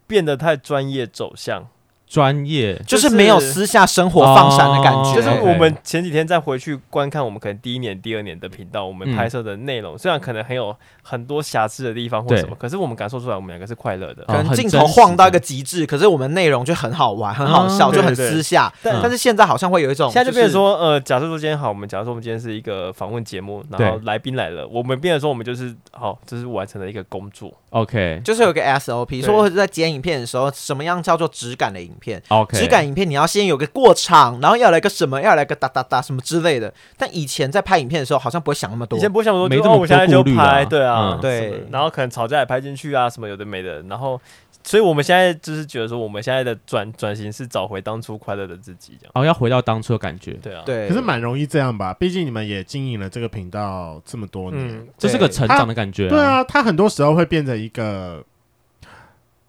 [0.07, 1.69] 变得太专业走向，
[2.13, 5.15] 专业，就是没有私下生活放闪的感觉。
[5.15, 14.25] 就是我们前几天再回去观看我们可能第一年、第二年的频道，我们拍摄的内容，虽然可能很有很多瑕疵的地方或什么，可是我们感受出来，我们两个是快乐的。
[14.25, 18.71] 可能镜头晃到一个极致，可是我们内容就很好玩、很好笑，就很私下。
[18.83, 27.51] 但但是现在好像会有一种，现在就变成说，呃，假设说今天好，我们假设说我们今天是一个访问节目，然后来宾来了，我们变成说我们就是好，就是完成了一个工作。
[27.73, 32.87] OK，就是有个 SOP，说在剪影片的时候，什么样叫做质感的影片？OK，质感。
[32.87, 36.73] 影片你要先有个过场，然后要来个什么，要来个哒哒哒什么之类的。
[36.99, 38.99] 但以前在拍影片的时候，好像不会想那么多。
[38.99, 41.65] 以前不会想那么多，没这么多顾虑拍，对啊，嗯、对。
[41.71, 43.81] 然后可能吵架也拍进去啊，什么有的没的。
[43.85, 44.21] 然后，
[44.65, 49.13] 所以我们现在就是觉得说，我们现在的转转型是找回当初快乐的自己，这样。
[49.15, 50.33] 哦，要回到当初的感觉。
[50.43, 50.89] 对啊，对。
[50.89, 51.95] 可是蛮容易这样吧？
[51.95, 56.11] 毕竟你们也经营了这个频道这么多年，嗯、这是个成长的感觉、啊。
[56.11, 58.25] 对啊，他很多时候会变成一个。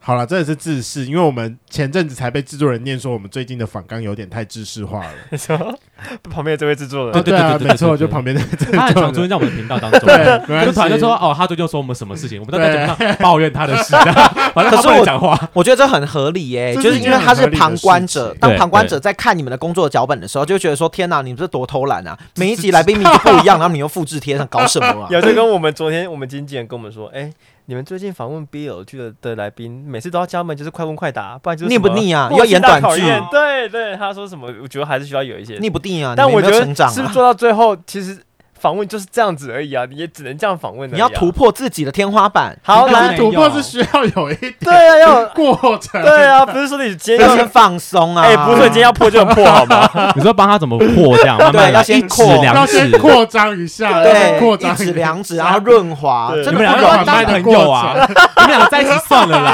[0.06, 5.10] 好了，这也是自视，因为我们前阵子才被制作人念说，我们最近的访纲有点太制式化了。
[5.30, 5.58] 你 说
[6.30, 8.42] 旁边这位制作人，对对啊，没错，就旁边的
[8.74, 13.96] 他很常出现在我们的频道当中，对，就突然就说哦，他最近说我们什么事情，我们都在节目上抱怨他的事，
[14.54, 15.40] 反正他不会讲话。
[15.54, 22.20] 我觉得这很合理耶，就是因为他是旁观者，当旁观者在看你们的工作脚本的时候，就觉得说天哪，你们这多偷懒啊！
[22.36, 25.08] 每一集来宾名字不一样，然后你又复制贴上，搞什么啊？
[25.12, 27.32] 有就跟我们昨天我们经纪人跟我们说，哎。
[27.66, 32.30] 你们最近访问 BL 剧的的来宾，每次都要加门，就是快问快答，不然就是腻不腻啊？
[32.36, 33.02] 要演短剧？
[33.32, 34.54] 对对，他说什么？
[34.62, 36.14] 我觉得还是需要有一些腻不腻啊？
[36.16, 38.20] 但我觉得是不是做到最后，其实。
[38.64, 40.90] 访问就是这样子而已啊，你也只能这样访问。
[40.90, 46.02] 你要突破自己的天花板，好，来突破是需要有一点对啊，要过程。
[46.02, 49.90] 对啊，不是说你今天要先放松啊，哎，不是说你今天要破就能破好吗？
[50.16, 51.38] 你说帮他怎么破这样？
[51.52, 56.32] 对，要先扩，要先扩张一下，对，扩张一指两指，然后润滑。
[56.34, 57.94] 你们两个当朋友啊？
[57.94, 59.54] 你们两个在一起算了啦，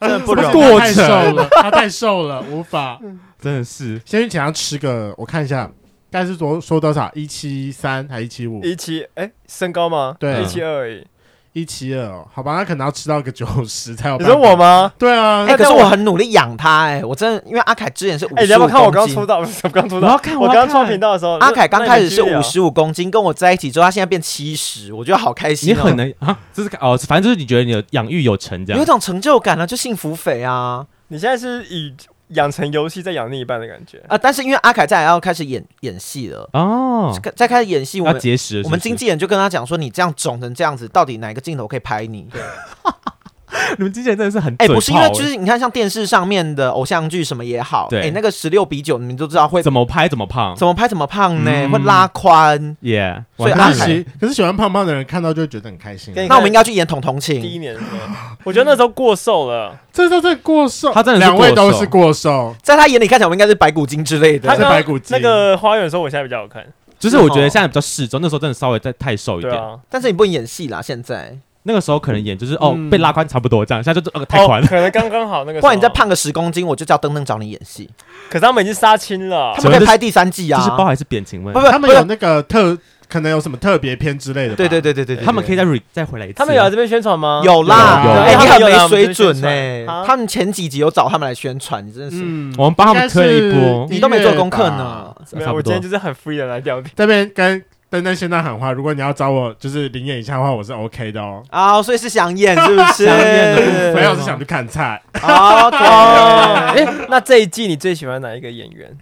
[0.00, 0.52] 真的不容易。
[0.52, 2.98] 过程了，他太瘦了，无法，
[3.40, 4.02] 真的是。
[4.04, 5.70] 先去请他吃个，我看一下。
[6.10, 7.10] 但是说说多少？
[7.14, 8.62] 一七三还一七五？
[8.62, 10.16] 一七哎，身高吗？
[10.18, 11.06] 对，一七二而已。
[11.54, 14.16] 一七二哦，好吧，他可能要吃到个九十才有。
[14.18, 14.92] 你说我吗？
[14.96, 18.44] 对啊，哎，可是我很努力养他，哎，我真的，因为阿凯之前是五十五公斤。
[18.44, 19.38] 哎，你要不要看我刚出道？
[19.64, 20.06] 我刚出道。
[20.06, 25.70] 我要看我刚创频道的时候，阿凯刚开始是五十五公斤，跟我在一起之后，他现在变七十，我觉得好开心。
[25.70, 30.86] 你很能啊，就是哦，反正就是你觉得你的养育有成，这样有一种成就感啊，就幸福肥啊。
[31.08, 31.92] 你现在是以。
[32.28, 34.16] 养成游戏在养另一半的感觉啊！
[34.18, 42.40] 但是因为阿凯在要开始演演戏了哦，在开始演戏，我们结识，我们经纪人就跟他讲说：“你这样肿成这样子，到底哪个镜头可以拍你？”对。
[43.78, 51.68] 你们经纪人真的是很哎，不是因为就是你看像电视上面的偶像剧什么也好，哎，那个十六比九，你们都知道会怎么拍怎么胖，怎么拍怎么胖呢？
[51.70, 53.24] 会拉宽耶。
[53.36, 56.12] 所以阿凯可是喜欢胖胖的人看到就会觉得很开心。
[56.28, 57.36] 那我们应该去演《童童情》。
[57.40, 64.48] 第一年的时候，我觉得那时候过瘦了，这时候在过瘦，他真的两位都是过瘦，在他眼里看起来我们应该是白骨精之类的。
[64.48, 65.16] 他是白骨精。
[65.16, 66.64] 那个花园的时候，我现在比较好看，
[66.98, 69.54] 就是我觉得现在比较适中，那时候真的稍微再太瘦一点。
[69.88, 71.38] 但是你不能演戏啦，现在。
[71.64, 75.60] 那个时候可能演就是哦被拉宽差不多这样，现在就呃太宽，可能刚刚好那个。
[75.60, 77.88] 不然你再胖个十公斤，我就叫登登找你演戏。
[78.30, 80.58] 可是他们已经杀青了，他们可以拍第三季啊。
[80.58, 81.52] 就是包还是扁情问？
[81.52, 82.76] 不不，他们有那个特，
[83.08, 84.54] 可能有什么特别篇之类的。
[84.54, 86.34] 对对对对对，他们可以再 re 再回来一次。
[86.34, 87.42] 他们有来这边宣传吗？
[87.44, 88.10] 有啦，有。
[88.12, 90.04] 哎，你很没水准呢。
[90.06, 92.18] 他们前几集有找他们来宣传，你真的是。
[92.56, 95.14] 我们帮他们推一波，你都没做功课呢。
[95.32, 96.90] 没有，我今天就是很 free 的来聊天。
[96.96, 97.62] 这边跟。
[97.90, 101.42] 登登现在喊话，如果你要找我就是临演一下的话，我是 OK 的哦。
[101.48, 103.06] 啊，所以是想演是不是？
[103.06, 105.00] 想演的没有是想去看菜。
[105.14, 105.76] OK。
[106.76, 108.94] 哎，那这一季你最喜欢哪一个演员？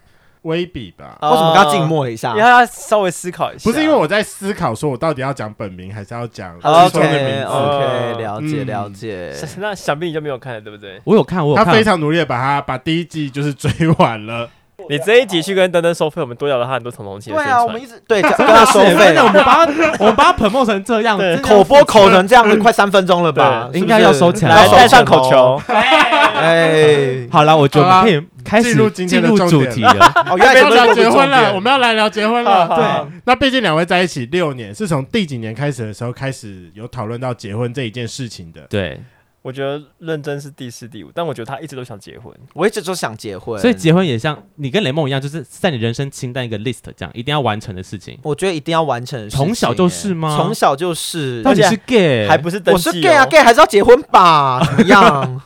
[0.42, 1.18] 威比吧。
[1.22, 2.30] 为什么刚静默了一下？
[2.30, 3.68] 因为他稍微思考一下。
[3.68, 9.34] 不是因为我在思考，说我到底要讲本名还是要讲说的名字 OK，了解了解。
[9.58, 11.00] 那想必你就没有看了，对不对？
[11.02, 11.64] 我有看，我有看。
[11.64, 13.68] 他非常努力的把他把第一季就是追
[13.98, 14.48] 完了。
[14.88, 17.58] 你这一集去跟登登收费，我们多聊了他很多统统情的宣传。
[17.58, 23.68] 对啊，我们一直对 跟他收费，我们把他 我们把他 promote 成这样，口播口成这样子， 快三分钟了吧？
[23.72, 25.60] 应该要收起来，来带上口球。
[25.66, 30.12] 哎，好了，我觉得我们可以开始进入主题了。
[30.30, 32.68] 哦，原来要聊结婚了，我们要来聊结婚了。
[32.68, 38.60] 对，那毕竟两位在一起六年，是从第几年开始的时候开始有讨论到结婚这一件事情的？
[38.68, 39.00] 对。
[39.46, 42.34] 我觉得认真是第四、第五，但我觉得他一直都想结婚。
[42.52, 48.18] 我一直都想结婚，所以结婚也像你跟雷梦一样，就是在你人生清单一个 list 这样，一定要完成的事情。
[48.24, 49.46] 我觉得一定要完成的事情。
[49.46, 50.36] 从小就是吗？
[50.36, 51.44] 从小就是。
[51.44, 52.88] 到底是 gay 还不是登记？
[52.88, 54.60] 我是 gay 啊，gay 还是要结婚吧？
[54.66, 55.40] 怎么样？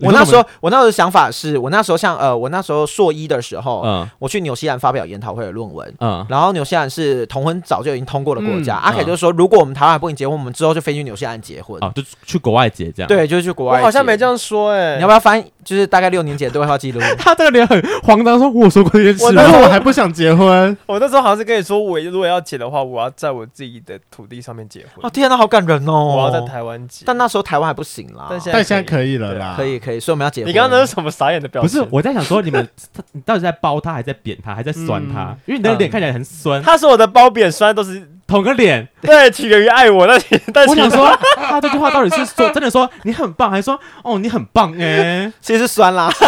[0.00, 13.78] 我那时候，我那时候的想法是，我那时候像呃，我那时候硕一的时候，嗯，我去纽西兰发表研讨会的论文，嗯，然后纽西兰是同婚早就已经通过的国家，阿凯就说，如果我们台湾不能结婚，我们之后就飞去纽西兰结婚，啊，就去国外结这样，对，就去国外。
[13.78, 15.44] 我好像没这样说，哎，你要不要翻？
[15.68, 17.00] 就是大概六年前对话记录。
[17.18, 20.74] 他这个脸很慌张，说：“我说过这件事，我那时候我还不想结婚。
[20.86, 25.04] 我那时候好像是跟你说，我如果要结的话，我要在我自己的土地上面结婚。
[25.04, 26.16] 哦，天哪，好感人哦！
[26.16, 30.48] 我要在台湾结，但那时候台湾还不行啦，但现在现在可以了啦，可以可以，所以我们要结婚。
[30.48, 31.80] 你刚刚那是什么傻眼的表情？
[31.80, 32.66] 不是，我在想说你们，
[33.12, 35.36] 你到底在包他，还在扁他，还在酸他？
[35.44, 36.62] 因为你的脸看起来很酸。
[36.62, 40.06] 他说我的包扁酸都是。”同个脸，对，起源于爱我。
[40.06, 40.16] 那
[40.52, 44.70] 但我想说，他这句话到底是说真的说你很棒，还是说哦你很棒？
[44.78, 46.12] 哎， 其实是酸啦。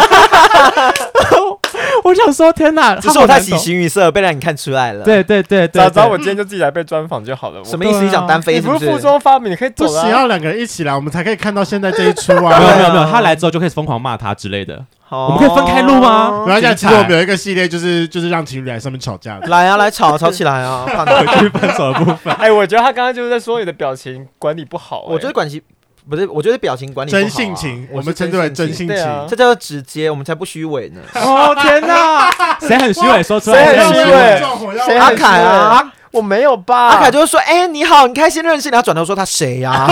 [2.03, 5.05] 我想说，天哪，只是我太喜形于色，被让你看出来了。
[5.05, 7.63] 对对对，早知道我今天就自己来被专访就好了。
[7.63, 8.01] 什么意思？
[8.01, 8.55] 你想单飞？
[8.55, 9.85] 你不是附中发明，你可以走。
[9.85, 12.59] 不行，要两个人一起来，我们才可以看到现在这一出啊！
[12.59, 14.83] 没有没有没有，他来之后就可以疯狂骂他之类的。
[15.11, 16.45] 我们可以分开录吗？
[16.47, 19.47] 然后讲，其实我们有一个系列，就是就是让情侣来上面吵架的。
[19.47, 20.85] 来啊，来吵吵起来啊！
[20.87, 22.33] 回去分手的部分。
[22.35, 25.01] 哎，我觉得他刚刚就是在说你的表情管理不好。
[25.07, 25.61] 我觉得管理
[26.09, 28.97] 不是，我觉得表情管理真性情，我们称之为真性情，
[29.27, 31.01] 这叫做直接，我们才不虚伪呢。
[31.19, 33.21] 哦天哪， 谁很虚伪？
[33.21, 33.65] 说出来。
[33.65, 34.41] 谁很虚伪？
[34.85, 34.97] 谁？
[34.97, 36.87] 阿凯啊，我没有吧？
[36.87, 38.71] 阿凯就是说，哎，你好，你开心认识你。
[38.71, 39.87] 然后转头说他谁呀？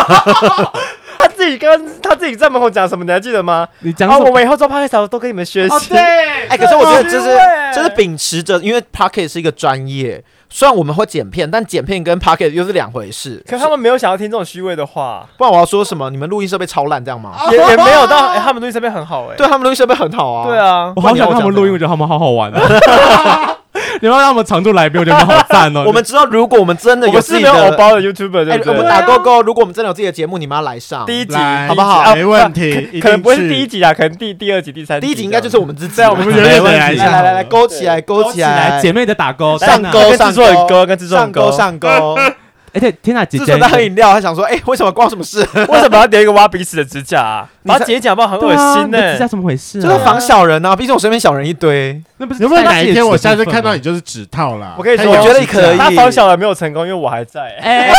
[1.20, 3.68] 他自己跟他自己在门口讲什么，你还记得吗？
[3.82, 5.90] 你讲啊，我们以后做 podcast 都跟你们学习。
[5.90, 6.00] 对，
[6.48, 7.38] 哎，可是我觉得就是
[7.76, 13.44] 就是秉持着，因为 podcast 是一个专业，虽然我们会剪片，但剪片跟 podcast 又是两回事。
[13.48, 16.10] 可他们没有想要听这种虚伪的话，不然我要说什么？
[16.10, 17.36] 你们录音设备超烂这样吗？
[17.52, 20.48] 也也没有到， 他们录音设备很好哎，对他们录音设备很好啊。
[20.48, 23.56] 对啊，我好想看他们录音，我觉得他们好好玩啊。
[24.02, 25.84] 你要让我们常驻来宾，我觉得好赞哦。
[25.88, 28.74] 我们知道，如果我们真的有自己的偶包的 YouTuber，对不对？
[28.74, 29.42] 我们打勾勾。
[29.42, 31.36] 如果我们真的有自己的节目，你们要来上第一集，
[31.68, 32.16] 好不好？
[32.16, 33.00] 没问题。
[33.02, 35.08] 可能不是第一集啊，可能第第二集、第三集。
[35.08, 36.02] 第一集应该就是我们自己。
[36.02, 36.98] 我们没问题。
[36.98, 40.34] 来来来来，勾起来，勾起来，姐妹的打勾，上勾上
[40.68, 42.18] 勾，跟制作人勾上勾。
[42.74, 45.40] 哎，对，天哪，姐姐在喝饮料，还想说，哎，为什么关我什么事？
[45.70, 47.50] 为什么要叠一个挖鼻屎的指甲啊？
[47.66, 48.28] 把指甲好不好？
[48.30, 49.14] 很恶心呢。
[49.14, 49.82] 指甲怎么回事？
[49.82, 50.76] 就是防小人啊！
[50.76, 52.02] 毕竟我身边小人一堆。
[52.18, 54.76] 那不是有没有哪一天我下次看到你就是指套啦？
[54.78, 55.78] 我跟你说，我觉得你可以。
[55.78, 57.56] 他防小人没有成功，因为我还在。
[57.62, 57.92] 哎，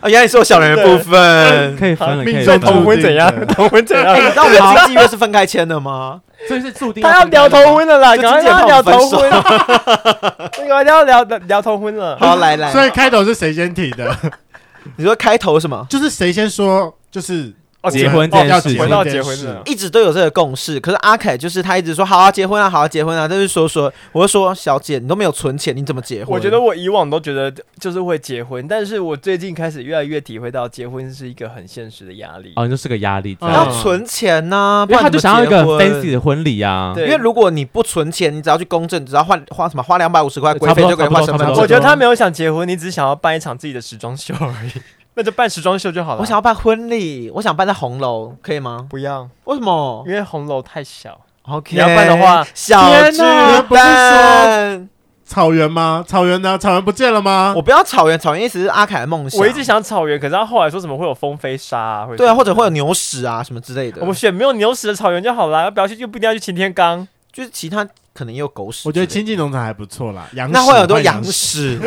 [0.00, 2.24] 啊， 原来是我小人的部分，可以分了。
[2.24, 3.32] 命中同婚 怎样？
[3.48, 4.16] 同婚怎样？
[4.16, 6.20] 你知道我们经纪约是分开签的吗？
[6.48, 9.42] 所以是注定他要聊头婚了啦，赶快要聊头婚，了，
[10.52, 12.16] 赶快要聊聊头婚了。
[12.18, 12.70] 好，来来。
[12.72, 14.14] 所以开头是谁先提的？
[14.96, 15.86] 你说开头什么？
[15.88, 16.92] 就是谁先说？
[17.10, 17.52] 就是
[17.90, 20.78] 结婚这件事，回到结婚了，一直都有这个共识。
[20.78, 23.26] 可是阿凯就是他一直说好啊，结婚啊，好啊，结婚啊。
[23.28, 26.32] 但是说说，我就说小姐，你都没有存钱，你怎么结婚？
[26.32, 32.52] 我觉得我以往都觉得就是会结婚，但是我最近开始越来越体会到结婚是一个很现实的压力。
[32.56, 36.92] 哦，就是个压力，要存钱呐，不然他就想要一个 fancy 的婚礼啊。
[36.96, 41.56] 因为如果你不存钱，你只要去公证，只要换花什么花两百五十块规费就可以换身份证。
[41.56, 44.70] 我觉得他没有想结婚，你只是想要办一场自己的时装秀而已。
[45.14, 46.20] 那就办时装秀就好了。
[46.20, 48.86] 我想要办婚礼，我想办在红楼，可以吗？
[48.88, 50.02] 不要，为什么？
[50.06, 51.20] 因为红楼太小。
[51.42, 54.88] OK，你要办的话，小巨蛋不是说
[55.24, 56.04] 草原吗？
[56.06, 56.56] 草原呢？
[56.56, 57.52] 草原不见了吗？
[57.56, 59.40] 我不要草原，草原一直是阿凯的梦想。
[59.40, 62.08] 我一直想草原，可是他后来说什么会有风飞沙啊？
[62.16, 64.00] 对啊，或者会有牛屎啊什么之类的。
[64.02, 68.86] 我们选没有牛屎的草原就好了，要不要去就不一定要去擎天岗，就是其他可能也有狗屎。
[68.86, 71.80] 我觉得亲近农场还不错啦，羊那会有很多羊屎。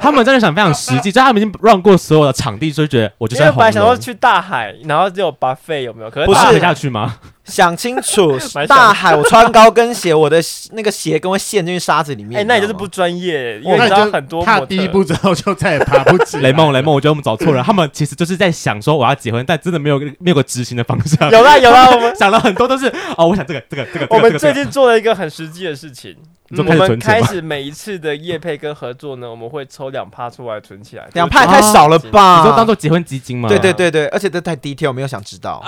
[0.00, 3.42] 他们真的想非常实际，就他们已经 run 过所有的场地，所以觉得我就是。
[3.52, 6.10] 本来想说去大海，然后只有 buffet 有没有？
[6.10, 7.16] 可是不是下去吗？
[7.50, 10.40] 想清楚， 大海我穿高跟鞋，我的
[10.72, 12.40] 那个鞋跟会陷进去沙子里面。
[12.40, 14.44] 哎，那你就是不专业，因为你知道很多。
[14.44, 16.38] 踏第一步之后就再也爬不起。
[16.38, 17.62] 雷梦，雷梦，我觉得我们找错了。
[17.62, 21.30] 他们其实就是在想说我要结婚，但真的没有没有个执行的方向。
[21.30, 22.86] 有啦有啦，我们 想了很多都是
[23.16, 24.06] 哦，我想这个这个这个。
[24.10, 26.16] 我们最近做了一个很实际的事情。
[26.56, 31.08] 我们开始每一次的业配跟合作呢，我们会抽两趴出来存起来。
[31.12, 32.38] 两趴太少了吧？
[32.38, 33.48] 你说当做结婚基金吗？
[33.48, 35.62] 对对对对，而且这太 detail，我没有想知道。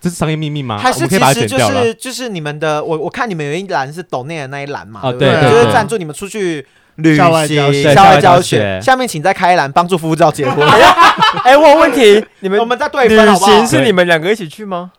[0.00, 0.78] 这是商业秘密吗？
[0.78, 5.00] 还是其实就是就是你们的，我我看你们有一栏是抖内的那一栏嘛？
[5.02, 7.24] 哦对，就是赞助你们出去旅行、
[7.94, 8.80] 校外教学。
[8.80, 10.66] 下面请再开一栏帮助夫妇照结婚。
[11.44, 14.92] 哎，我有问题，你们我们在对分旅行是你们两个一起去吗？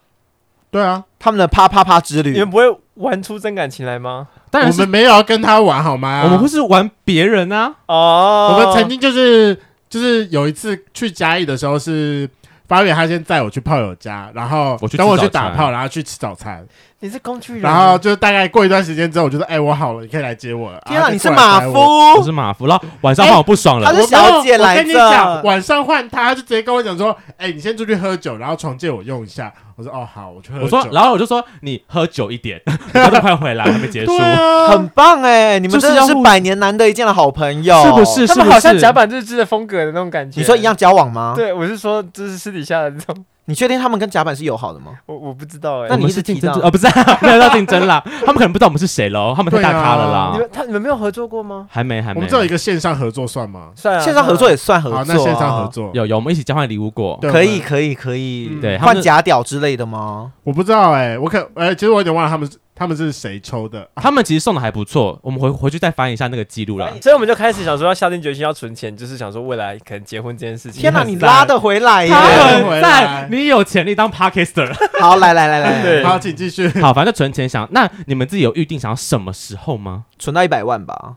[0.71, 2.63] 对啊，他们的啪啪啪之旅，你们不会
[2.95, 4.27] 玩出真感情来吗？
[4.51, 6.21] 但我们没有要跟他玩好吗？
[6.25, 7.73] 我们不是玩别人啊！
[7.87, 9.57] 哦，我们曾经就是
[9.89, 12.29] 就是有一次去嘉义的时候，是
[12.69, 16.65] 发源他先载我去炮友家，然后等我去打炮，然后去吃早餐。
[17.01, 22.67] 你是工具人，然后就是大概过一段时间之后，我就说：“哎，我好了，你可以来接我了。”天啊，你是马夫，我是马夫。
[22.67, 24.81] 然后晚上换我不爽了，他是小姐来着。
[24.81, 34.11] 我跟你讲，晚上换他，他就直接跟我讲说：“哎，你先出去喝酒，然后床借我用一下。”我说：“哦，好，我去喝酒。”我说，然后我就说：“你喝酒一点， 他都快回来还没结束，
[34.67, 35.57] 很棒哎！
[35.57, 38.27] 你们真的是百年难得一见的好朋友，是不是？
[38.27, 40.37] 他们好像甲板日志的风格的那种感觉。
[40.41, 41.31] 你说一样交往吗？
[41.33, 43.23] 对，我是说，就是私底下的这种。
[43.49, 44.91] 你确定他们跟甲板是友好的吗？
[45.07, 45.87] 我我不知道哎。
[45.89, 46.87] 那你是竞争哦，不是
[47.25, 47.99] 没有到竞争啦。
[48.19, 50.29] 他们可能不知道我们是谁喽，他们太大咖了啦。
[50.33, 51.65] 你们他你们没有合作过吗？
[51.67, 52.17] 还没还没。
[52.17, 53.69] 我们只有一个线上合作算吗？
[53.75, 55.03] 算啊，线上合作也算合作。
[55.07, 57.17] 那线上合作有有，我们一起交换礼物过。
[57.23, 58.59] 可以可以可以。
[58.61, 60.31] 对，换假屌之类的吗？
[60.43, 62.55] 我不知道哎，我可哎，其实我有点忘了他们是。
[62.79, 63.85] 他们是谁抽的？
[63.95, 66.89] 他们其实送的还不错，我们回回去再翻一下那个记录了。
[67.01, 70.81] 所以我们就开始想说要下定决心要存钱，就是想说未来可能结婚这件事情。
[70.81, 72.13] 天哪，你拉得回来耶！
[72.13, 74.73] 很赞，你有潜力当 Podcaster。
[75.01, 76.69] 好，来来来来，对，好，请继续。
[76.79, 80.05] 好，反正存钱想，那你们自己有预定想要什么时候吗？
[80.17, 81.15] 存到一百万吧。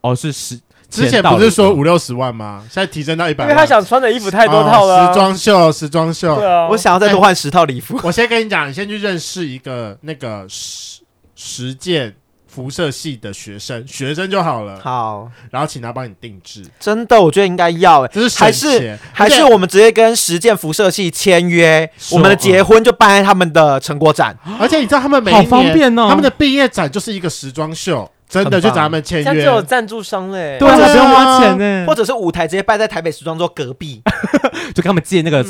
[0.00, 0.58] 哦，是十，
[0.90, 2.64] 之前不是说五六十万吗？
[2.70, 3.50] 现在提升到一百万。
[3.50, 5.08] 因为他想穿的衣服太多套了。
[5.08, 6.34] 时装秀，时装秀。
[6.36, 8.00] 对啊，我想要再多换十套礼服。
[8.02, 10.44] 我先跟你讲，你先去认识一个那个
[11.44, 12.14] 实践
[12.46, 14.78] 辐射系的学生，学生就好了。
[14.78, 16.64] 好，然后请他帮你定制。
[16.78, 18.06] 真的，我觉得应该要。
[18.06, 24.36] 这是还是还是我们直接跟实践辐射系签约，我们的结婚就办在他们的成果展。
[24.60, 28.08] 而且你知道他们每好方便哦，他们的毕业展就是一个时装秀。
[28.32, 34.00] 真的就找他们签约，像这种赞助商嘞，对，不用花钱呢，或者是舞台直接摆在台北时装周隔壁，
[34.74, 35.44] 就跟他们借那个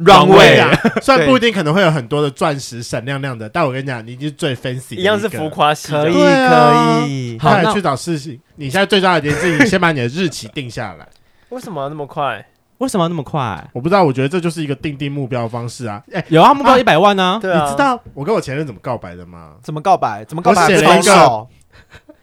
[0.00, 0.76] runway 啊。
[1.00, 7.38] 虽然不一定可能会有很多的钻石闪亮亮的，但我跟你讲，你已经是最 fancy，一样是浮夸型，可以可以。
[7.38, 8.40] 好，那去找事情。
[8.56, 11.06] 你现在最重要的一件事情，先把你的日期定下来。
[11.50, 12.44] 为什么要那么快？
[12.78, 13.64] 为什么要那么快？
[13.72, 16.02] 我不知道，我觉得这就是一个定定目标方式啊。
[16.12, 17.38] 哎，有啊，目标一百万呢。
[17.40, 19.52] 对啊，你知道我跟我前任怎么告白的吗？
[19.62, 20.24] 怎么告白？
[20.24, 20.66] 怎么告白？
[20.66, 21.46] 写了一个。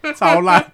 [0.17, 0.65] 超烂，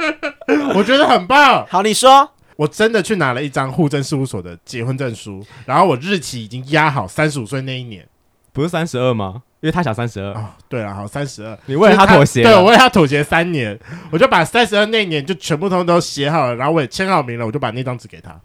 [0.75, 1.65] 我觉得很棒。
[1.69, 8.07] 好，你说，我真的去拿了一张户政事务所的结婚证书，然后我日期已经压好，三十五岁那一年，
[8.53, 9.43] 不是三十二吗？
[9.59, 10.33] 因为他想三十二。
[10.33, 12.43] 啊，对啊，好，三十二，你为了他妥协？
[12.43, 13.77] 对，我为了他妥协三年，
[14.11, 18.39] 我就把三十二那一年就全部通通都写好了，然后我也签好名了，我就把那张纸给他。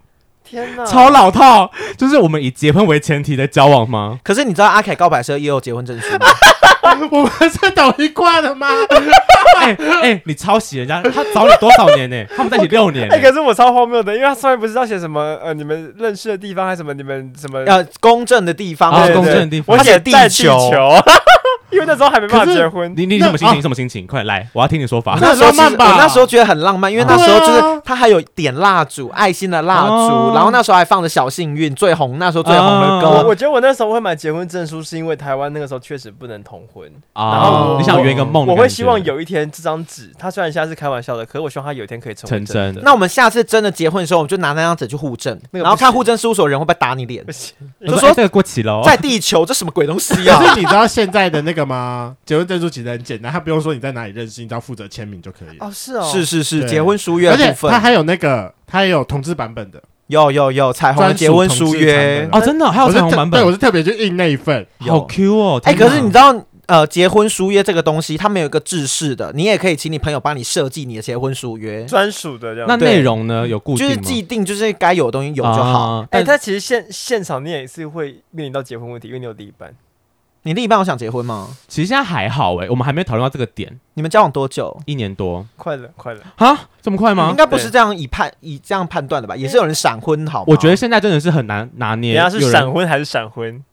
[0.52, 4.18] 天哪，超老套，就是我们以结婚为前提的交往吗？
[4.22, 6.26] 可是你知道阿凯告白时候也有结婚证书吗？
[7.10, 8.66] 我们是同一挂的吗？
[9.62, 12.22] 哎哎，你抄袭人家，他找你多少年呢？
[12.36, 13.08] 他们在一起六年。
[13.10, 16.92] 哎，可是我超荒谬的，因为他上面不是要写什么呃，你们认识的地方还是什么？
[16.92, 20.70] 你们什么呃，公正的地方，公正的地方，我写地球。
[21.72, 23.62] 因为那时候还没办法结婚，你你什么心情？
[23.62, 24.06] 什么心情？
[24.06, 25.18] 快来，我要听你说法。
[25.20, 33.26] 那时候我那时候觉得很浪漫，因为那时候就是他还有点蜡烛，爱心的蜡烛，然后那时候还放着小幸运最红，那时候最红的歌。
[33.26, 36.90] 我觉得我那时候会买结婚证书，是因为台湾那个时候确实不能同婚。
[37.14, 42.74] 然后你想圆一个梦，我会希望有一天这张纸，它虽然现在是开玩笑的，可是我希望它有一天可以成真。
[42.82, 47.24] 那我们下次真的结婚的时候，我们就拿那张纸去互证，然后看互证事务所人会不会打你脸。
[47.86, 50.38] 就说这个过期了，在地球这什么鬼东西啊？
[50.38, 52.16] 可是你知道现在的那个吗？
[52.24, 55.58] 结婚证书其实很简单，他不用说你在哪里认识，你只要负责签名就可以。
[55.58, 65.60] 哦，是哦，是是是，结婚书约，而且他还有那个，他也有同志版本的，有有有彩虹的结婚书约哦，真的还有彩虹版本，对，我是特别去印那一份，好 Q 哦。
[65.64, 66.34] 哎，可是你知道，
[66.66, 72.68] 呃，结婚书约这个东西，它没有一个制式的，你也可以请你朋友帮你设计你的结婚书约，专属的这样。
[72.68, 73.46] 那内容呢？
[73.46, 76.06] 有固定就是既定，就是该有的东西有就好。
[76.10, 79.74] 哎，但其实现现场你也是会面临到结婚问题，因为你有另一半。
[80.44, 81.48] 你另一半有想结婚吗？
[81.68, 83.78] 其实现在还好哎，我们还没讨论到这个点。
[83.94, 84.76] 你们交往多久？
[84.86, 86.68] 一年多，快了，快了啊？
[86.80, 87.28] 这么快吗？
[87.30, 89.36] 应该不是这样以判以这样判断的吧？
[89.36, 90.44] 也是有人闪婚，好吗？
[90.48, 92.14] 我觉得现在真的是很难拿捏。
[92.14, 93.64] 人家是闪婚还是闪婚？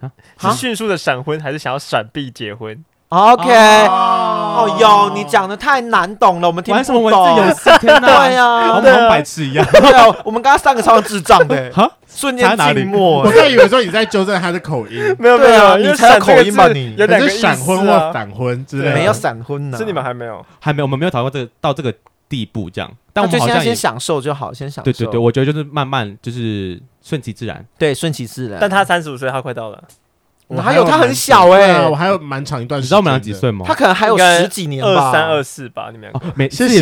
[0.00, 0.10] 啊？
[0.38, 7.02] 是迅速的闪婚还是想要闪避结婚？OK，哦哟，你讲的太难懂了，我们听不懂。
[7.02, 7.78] 文字游戏？
[7.80, 8.26] 天哪！
[8.26, 9.66] 对呀，我们跟白痴一样。
[9.70, 11.70] 对啊，我们刚刚三个超智障的。
[11.74, 11.90] 哈？
[12.06, 16.66] 瞬间静默，我刚以为说你在纠正他的口音，没 有没有，你才有口音吧？
[16.68, 19.78] 你有点闪婚或闪婚之类的，没有闪婚呢？
[19.78, 21.94] 是你们还没有，还没有，我们没有讨论过这个到这个
[22.28, 22.90] 地步这样。
[23.12, 24.90] 但我们好像先享受就好，先享受。
[24.90, 28.58] 对对对，我觉得就是慢慢就是顺其自然，对，顺其自然。
[28.60, 29.80] 但他三十五岁，他快到了。
[30.50, 32.88] 我还有他很小哎，我还有蛮长一段时间。
[32.88, 33.64] 你知道我们俩几岁吗？
[33.68, 36.20] 他可能还有十几年吧，二三二四吧，你们两个。
[36.34, 36.80] 没，谢谢。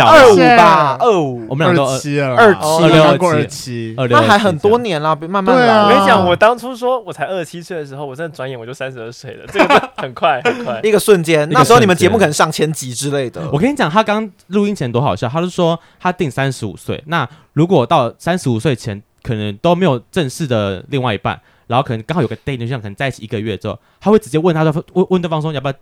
[0.00, 1.46] 二五吧，二五。
[1.50, 4.18] 我们俩都二七了，二七，二六二七，二六。
[4.18, 5.82] 那还很多年了，慢慢来。
[5.82, 11.46] 我跟你讲，我当初说我才二十七岁的时候，我真的转眼我就三十二岁了，这个很快很快，一个瞬间。
[11.50, 13.42] 那时候你们节目可能上千集之类的。
[13.52, 21.38] 我跟你讲，他刚录音前多好笑，他就说他定三十五岁，那如果到三十五岁前可能都没有正式的另外一半。
[21.66, 25.74] 然后可能刚好有个 date 对象，可能在一起一个月之后，他会直接问他的问问对方说，你要不要？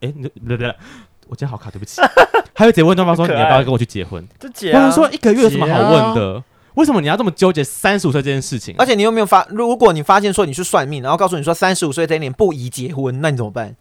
[0.00, 0.74] 哎，你对对对，
[1.28, 2.00] 我今天好卡，对不起。
[2.54, 4.26] 他会直接问对方说，你要不要跟我去结婚？
[4.38, 4.86] 就结啊。
[4.86, 6.42] 我说一个月有什么好问的？
[6.74, 8.74] 为什么你要这么纠结三十五岁这件事情？
[8.78, 9.46] 而且你有没有发？
[9.50, 13.74] 如果你发现说你去算命，然后告诉你说三十五岁这一年不宜结婚，那你怎么办？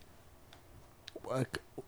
[1.23, 1.43] 我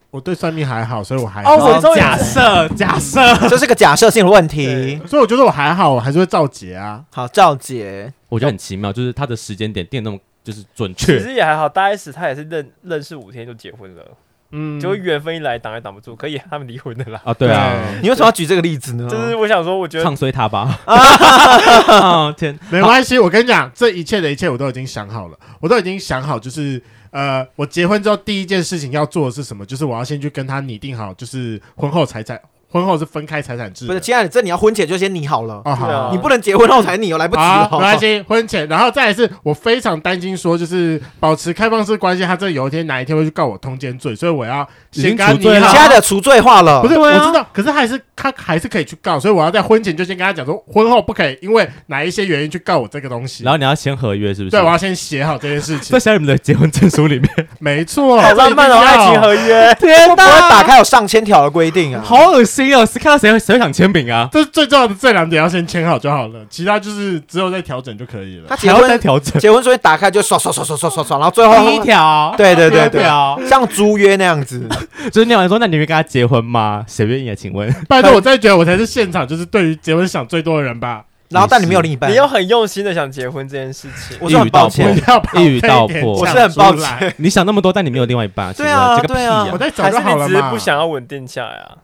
[0.10, 1.56] 我对算命还好，所以我还好。
[1.56, 7.04] 哦，我假设假设，这是个假设性的问题，所以我觉得我还好，我还是会照结啊。
[7.12, 11.20] 好，照结，我觉得很奇妙，就是他的时间点定那么就是准确。
[11.20, 14.04] 其实也还好，大 S 他也是认认识五天就结婚了。
[14.52, 17.20] 嗯，就缘分一来挡也挡不住，可以他们离婚的啦。
[17.26, 19.06] 啊，对啊，你为什么要举这个例子呢？
[19.10, 20.80] 就是我想说，我觉得唱衰他吧。
[20.86, 26.82] 啊 天， 没关系，我跟你讲，这一切的一切我都已经想好了，我都已经想好，就是
[27.12, 29.66] 呃，我结婚之后第一件事情要做的是什么？
[29.66, 32.40] 就是我要先去跟他拟定好，就是婚后财产。
[32.70, 35.62] 婚后是分开财产制，不是，亲爱的，这你要婚前就先拟好了。
[35.64, 37.70] 啊，好，你不能结婚后才拟，来不及了。
[37.72, 45.72] 没关系，婚前，然后再来是我非常担心说，就是保持开放式关系，他这有一天哪一天会去告我通奸罪，所以我要先跟他拟好。
[45.72, 53.46] 亲爱的，除罪化了，不是，我知道，可是还是他还是可以去告，所以我要在婚前就先跟他讲说，婚后不可以因为哪一些原因去告我这个东西。
[53.46, 54.52] 然后你要签合约，是不是？
[54.52, 57.30] 对，我要先写好这件事情， 在写你们的结婚证书里面。
[57.60, 63.38] 没错，好浪漫的爱情合约，天哪，不会打开有上千条的规定啊，好恶心哦，是看到谁？
[63.40, 64.28] 谁想签名啊？
[64.32, 68.46] 这最重要的这两点要先签好就好了，其他就是只有再调整就可以了。
[68.50, 73.04] 他结婚再调整，结婚书一打开就刷刷刷刷刷刷刷，然后最后第一条，对对对对，
[73.48, 74.68] 像租约那样子。
[75.12, 76.84] 就是念完说，那你会跟他结婚吗？
[76.88, 77.36] 谁愿意啊？
[77.36, 81.04] 请问，拜托，我真的觉得我才是现场就是对于结婚想最多的人吧。
[81.30, 84.96] 然后但你没有另一半，你又很用心的想结婚这件事情，我是很抱歉，
[85.36, 87.14] 一语道破，我是很抱歉。
[87.18, 90.24] 你想那么多，但你没有另外一半，对啊，对啊，我在找就好了嘛。
[90.24, 91.76] 还是你只是不想要稳定下来啊？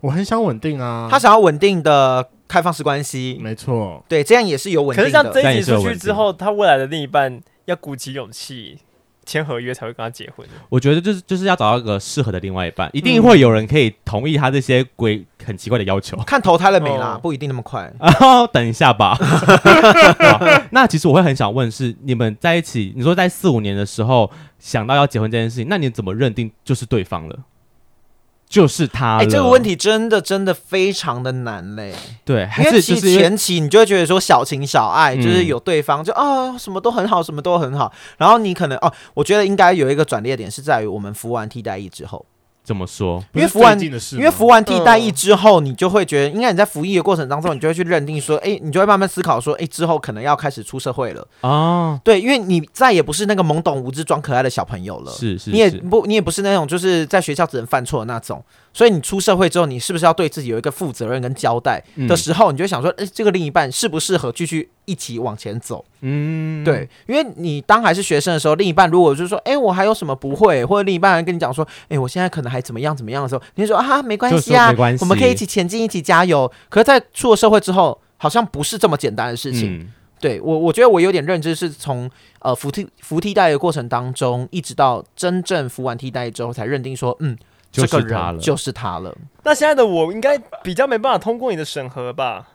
[0.00, 5.10] 我很想稳定啊，他想要稳定的开放式关系，没错，对，这样也是有稳定的。
[5.10, 8.78] 可是像这一集出去之后，他未来的另一半要鼓起勇气
[9.26, 10.46] 签合约才会跟他结婚。
[10.70, 16.16] 我觉得就是就是要找到一个适合的另外一半，一定会有人可以同意他这些鬼很奇怪的要求。
[16.26, 17.92] 看投胎了没啦，不一定那么快。
[18.52, 19.18] 等一下吧。
[20.72, 27.38] 那其实我会很想问是，你们在一起，你说在四五年的时候想到要结婚这件事情，那你怎么认定就是对方了？
[28.48, 31.94] 就是他，哎，这个问题真的真的非常的难嘞。
[32.24, 37.92] 对，还是就是前期你就会觉得说小情小爱，就是有对方就啊什么都很好，什么都很好。
[38.16, 42.24] 然后你可能哦，我觉得应该有一个转捩点是在于我们服完替代役之后。
[42.68, 43.24] 怎么说？
[43.32, 51.98] 因为服完，因为服完替代役之后，你就会觉得，应该你在服役的过程当中，你就会去认定说， 哎，你就会慢慢思考说，哎，之后可能要开始出社会了啊。
[52.04, 58.44] 对，因为你再也不是那个懵懂无知、装可爱的小朋友了，是是，你也不，你也不是那种就是在学校只能犯错的那种。
[58.72, 65.84] 所以你出社会之后，你是不是要对自己有一个负责任跟交代的时候，你就会想说，哎，这个另一半适不适合继续一起往前走？
[66.00, 76.50] 嗯，对，因为你当还是学生的时候，另一半如果就是说，哎，我还有什么不会，或者另一半跟你讲说，哎，我现在可能还怎么样怎么样的时候，你就说啊，没关系啊，我们可以一起前进，一起加油。
[76.68, 79.80] 可是，在出了社会之后，好像不是这么简单的事情。
[79.80, 82.08] 嗯、对我，我觉得我有点认知是从
[82.38, 87.36] 呃服替服替代的过程当中，一直到真正服完替代之后，才认定说，嗯。
[87.70, 89.16] 就是他了，就是他了。
[89.44, 92.48] 那现在的我应该比较没办法通过你的审核吧？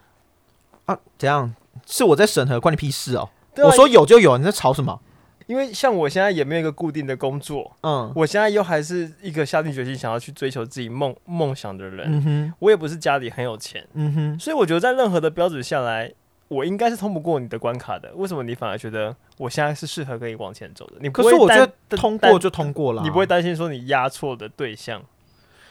[0.85, 1.53] 啊，怎样？
[1.85, 3.29] 是我在审核，关你屁事哦！
[3.55, 4.99] 啊、我说有就有，你在吵什么？
[5.47, 16.13] 因为像我现在也没有一个固定的工作，嗯，我现在又还是一个下定决心想要去追求自己梦梦想的人，嗯哼，我也不是家里很有钱，嗯哼，所以我觉得在任何的标准下来。
[16.49, 20.93] 我应该是通不过你的关卡的，为什么你反而觉得我现在是适合可以往前走的？
[20.99, 21.55] 你不会可是我觉
[21.89, 25.01] 得通过就通过了，你不会担心说你压错的对象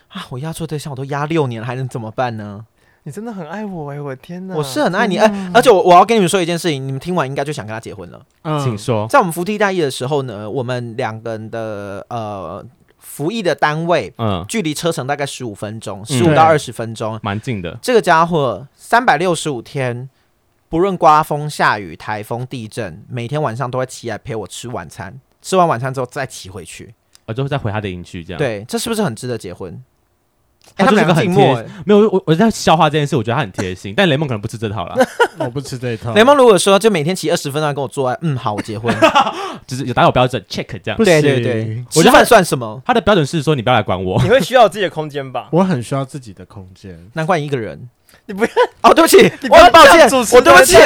[0.09, 0.27] 啊？
[0.31, 2.67] 我压错对象，我都压六年了，还能怎么办呢？
[3.05, 4.55] 你真的很爱我哎、欸，我的天哪！
[4.57, 8.21] 我是很爱你哎而且我我要跟你们说一件事情，你们听完应该就想跟他结婚了。
[8.43, 9.07] 嗯，请说。
[9.09, 12.65] 在我们服替代役的时候呢，我们两个人的呃
[12.99, 17.79] 服役的单位，嗯，距离车程大概十五分钟，十五到二十分钟，蛮、嗯、近的。
[17.83, 20.09] 这个家伙三百六十五天。
[20.73, 25.21] 不论刮风下雨、台风、地震，每天晚上都会骑来陪我吃晚餐。
[25.43, 26.95] 吃完晚餐之后再骑回去，
[27.27, 28.25] 我就会再回他的营区。
[28.25, 29.83] 这样对，这是不是很值得结婚？
[30.75, 33.93] 他就是个很贴，没有我我在消化这件事，我觉得他很贴心。
[33.95, 34.97] 但雷梦可能不吃这套啦，
[35.41, 36.15] 我不吃这一套。
[36.15, 38.97] 雷梦如果说就每天骑二十分钟跟我做爱，嗯，好，我结婚，
[39.69, 40.97] 就是有达有标准，check 这样。
[40.97, 42.81] 对对对，我觉得算什么？
[42.87, 45.51] 他的标准是说你不要来管我，你会需要自己的空间吧？
[45.53, 47.91] 我很需要自己的空间，难怪一个人。
[48.33, 49.17] 你不要哦，对不起，
[49.51, 50.77] 我很抱歉，我对不起，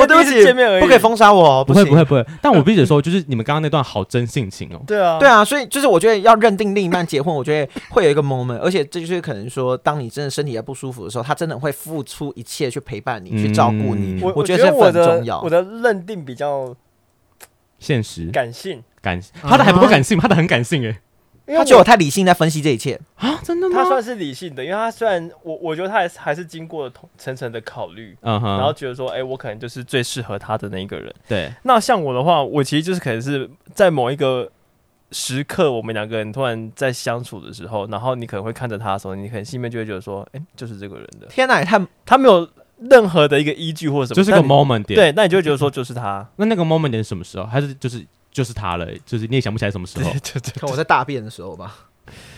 [0.00, 2.26] 我对不起，见面而已，不可以封杀我，不会不会不会。
[2.42, 4.80] 但我必须得说，就是你们刚刚那段好真性情哦。
[4.86, 14.20] 对啊，对啊，所以就是我觉得要认定另一半结婚，我觉得会有一个 moment，而且这就是可能说，当你真的身体也不舒服的时候，他真的会付出一切去陪伴你，去照顾你。
[14.34, 15.40] 我觉得这很重要。
[15.40, 16.74] 我的认定比较
[17.78, 20.96] 现实、感性、感，他的还不够感性，他的很感性诶。
[21.56, 23.82] 他觉得我太理性在分析这一切啊，真的吗？
[23.82, 31.12] 他算是理性的，因为他虽然我我觉得他还是还是经过了层层的考虑，嗯哼，然后觉得说，哎、欸，我可能就是最适合他的那一个人。
[31.26, 34.50] 对，那像我的话，我其实就是可能是在某一个
[35.10, 41.26] 时刻，我们两个人突然在相处的时候，然后你可能会看着他的时候，你可能心里面就会觉得说，哎、欸，就是这个人的。
[41.28, 42.46] 天哪，他他没有
[42.90, 44.96] 任何的一个依据或者什么，就是个 moment 点。
[44.98, 46.28] 对，那你就会觉得说就是他。
[46.36, 47.46] 那那个 moment 点是什么时候？
[47.46, 48.86] 还是就是就是他了？
[49.04, 50.10] 就是你也想不起来什么时候？
[50.22, 51.74] 就就看我在大便的时候吧。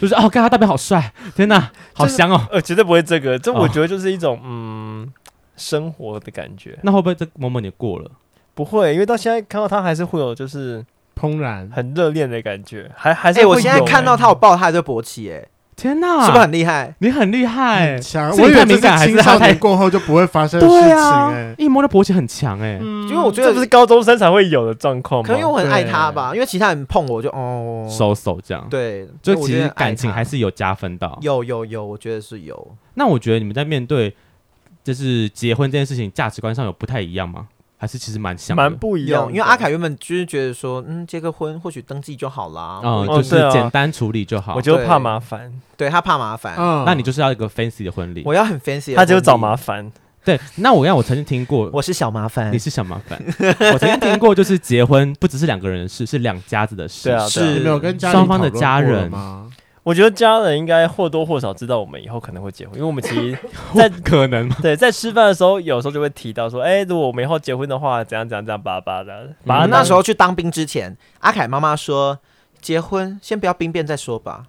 [0.00, 2.46] 就是哦，看他大便好帅，天哪， 好香哦。
[2.50, 5.12] 呃，绝对不会这个，这我觉得就是一种、哦、嗯
[5.56, 6.78] 生活的感觉。
[6.82, 8.10] 那会不会这 moment 点过了？
[8.54, 10.84] 不会，因为到现在看到他还是会有就是。
[11.20, 15.46] 怦然很热恋的感觉，还还是、欸、我现在看到他，我抱他就勃起，哎，
[15.80, 16.94] 天哪，是不是很厉害？
[16.98, 18.30] 你很厉害，强！
[18.36, 25.26] 我以为敏感还是青少年过后就不会发生的事情，哎，一摸到勃起很强，哎，因为我觉得这不是高中生才会有的状况吗？
[25.26, 32.76] 可能因为我很爱他吧，因为其他人碰我就哦，收手这样，对，就其实感情还是有加分到，有有有，我觉得是有。
[32.92, 34.14] 那我觉得你们在面对
[34.84, 37.46] 就是结婚这件事情，价值观上有不太一样吗？
[37.80, 39.26] 还是其实蛮像，蛮不一样。
[39.28, 44.54] 因为阿凯原本就是觉得说，嗯，结个婚或许登记就好啦，嗯，就是简单处理就好。
[44.54, 46.56] 我就怕麻烦，对他怕麻烦。
[46.58, 49.90] 嗯，那你就是要一个 fancy 的婚礼，我要很 fancy，他就找麻烦。
[50.22, 53.18] 对，那我让我曾经听过，我是小麻烦，你是小麻烦。
[53.72, 57.18] 我曾经听过，就是结婚不只是两个人的事，是两家子的事。
[57.30, 59.50] 是没有跟双方的家人吗？
[59.90, 63.36] 我觉得家人应该或多或少知道我们以后可能会结婚，因为我们其实
[63.74, 69.34] 在可能 对在吃饭的时候，有时候就会提到说，哎，如果我们以后结婚的话，怎样怎样怎样巴拉巴拉的。
[69.46, 72.20] 嗯、那时候去当兵之前，阿凯妈妈说，
[72.60, 74.44] 结婚先不要兵变再说吧。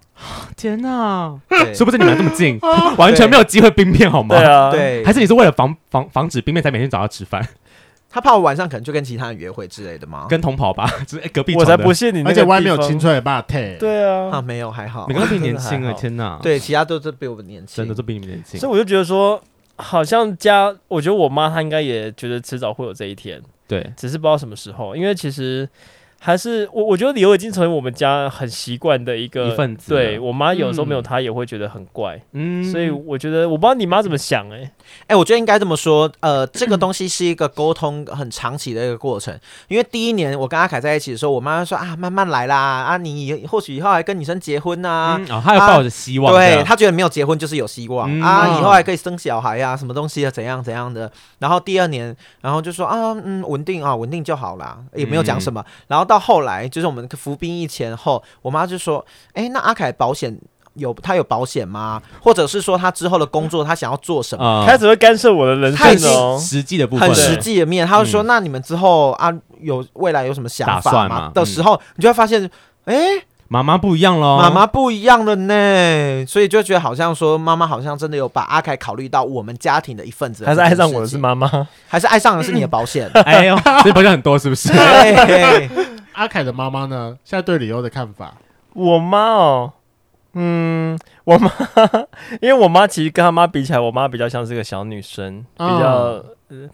[0.56, 1.36] 天哪，
[1.74, 2.60] 说不定你们这么近，
[2.96, 4.36] 完全没有机会兵变好吗？
[4.36, 7.44] 对啊，对，还是你是为了防防防止兵变才每天找他吃饭？
[8.12, 10.26] 他怕我晚上可能就跟其他人约会之类的吗？
[10.28, 11.56] 跟同跑吧， 就是隔壁。
[11.56, 13.76] 我才不信你，而且外面有青春的霸退。
[13.80, 15.92] 对啊，啊没有还好，每个都比你年轻啊！
[15.94, 18.60] 天哪，对，其他都是比我们年轻，真的都比你们年轻。
[18.60, 19.42] 所以我就觉得说，
[19.76, 25.68] 好像家，我觉得我妈她应该也觉得迟早会有这一天，对，只是不知道什么时候，因为其实。
[26.24, 29.92] 还是我，我觉得理由已经成为我们家很习惯的一个一份子。
[29.92, 34.72] 对我妈有时候没有她也会觉得很怪，嗯，所以我觉得我不知道你妈怎么想、欸，哎，
[35.08, 39.36] 哎，我觉得应该这么说，呃，这个东西是一个沟通很长期的一个过程。
[39.66, 51.10] 因为第一年我跟阿凯在一起的时候，我妈说啊，慢慢来啦，啊，你或许以后还跟女生结婚呐、啊，嗯、哦，她要抱着希望，对她觉得没有结婚就是有希望、嗯、啊，以后还可以生小孩呀、啊，什么东西啊，怎样怎样的。
[51.40, 55.60] 然后第二年，然后就说啊，嗯，稳定啊，稳定就好啦，也没有讲什么。
[55.60, 56.92] 嗯、然后到后来就是。
[56.92, 59.02] 我们服兵役前后，我妈就说
[59.32, 60.36] ：“哎、欸，那阿凯保险
[60.74, 62.02] 有他有保险吗？
[62.20, 64.44] 或者是说他之后的工作他想要做什么？
[64.44, 67.86] 嗯、他只会干涉我的人生哦，实际的部分，很实际的面。
[67.86, 69.32] 他就说：嗯、那你们之后啊，
[69.62, 71.30] 有未来有什么想法吗？
[71.32, 72.44] 的时候，你就会发现，
[72.84, 83.10] 哎、欸。”妈妈不一样喽，妈妈不一样了呢，所以就觉得好像说妈妈好像真的有把阿凯考虑到我们家庭的一份子，还是爱上我的是妈妈，还是爱上的是你的保险？
[83.26, 83.54] 哎呦，
[83.84, 84.72] 这保险很多是不是？
[86.14, 87.18] 阿凯的妈妈呢？
[87.24, 88.34] 现在对李欧的看法？
[88.74, 89.72] 我妈哦，
[90.34, 91.50] 嗯，我妈，
[92.40, 96.70] 因为我妈其实跟她妈比起来，我妈比较像是个小女生，比较嗯。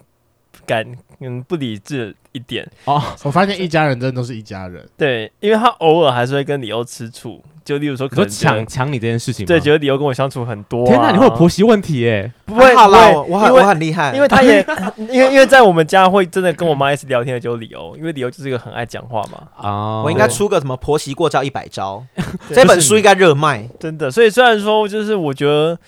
[0.68, 0.84] 感
[1.20, 4.86] 嗯不理智一点哦，我发现一家人真的都是一家人。
[4.98, 9.46] 对，因为他偶尔还是会跟李欧吃醋，就例如说可能抢抢你这件事情。
[9.46, 10.86] 对，觉得李欧跟我相处很多。
[10.86, 12.30] 天哪，你会有婆媳问题耶？
[12.44, 14.64] 不会，好啦，我很我很厉害，因为他也
[15.10, 19.48] 因为因为在我们家会真的跟我妈一起聊天的就有李欧，因为李欧就是一个很爱讲话嘛。
[19.56, 22.04] 哦，我应该出个什么婆媳过招一百招，
[22.50, 24.10] 这本书应该热卖，真的。
[24.10, 25.78] 所以虽然说就是我觉得，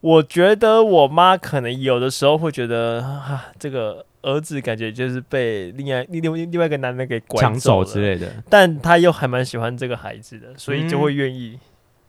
[0.00, 4.06] 我觉得我妈可能有的时候会觉得啊这个。
[4.22, 11.58] 儿子感觉就是被另外另另另外一个男人给拐走之类的，但他又还蛮喜欢这个孩子的，所以就会愿意。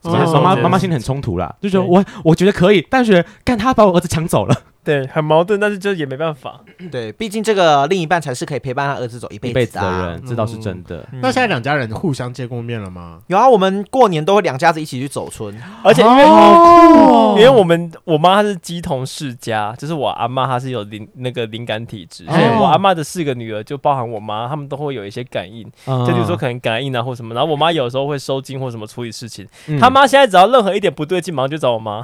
[0.03, 4.63] 妈妈妈妈心里很冲突啦，就觉得我我觉得可以，但是干他把我儿子抢走了。
[4.83, 6.59] 对，很矛盾，但是就也没办法。
[6.91, 11.07] 对，毕竟这个另一半才是可以陪伴他儿子走一辈子的人，这倒是真的。
[11.21, 13.19] 那现在两家人互相见过面了吗？
[13.27, 27.35] 有啊，我们过年都会两家子一起去走村，而且因为因为我们我妈她是鸡同世家，就是我阿妈她是有灵那个灵感体质，所以我阿妈的四个女儿就包含我妈，她们都会有一些感应，就比如说可能感应啊或什么。
[27.35, 29.47] 然后我妈有时候会收金或什么处理事情，
[29.79, 32.03] 她妈现在只要任何一点不对劲，马上就找我妈。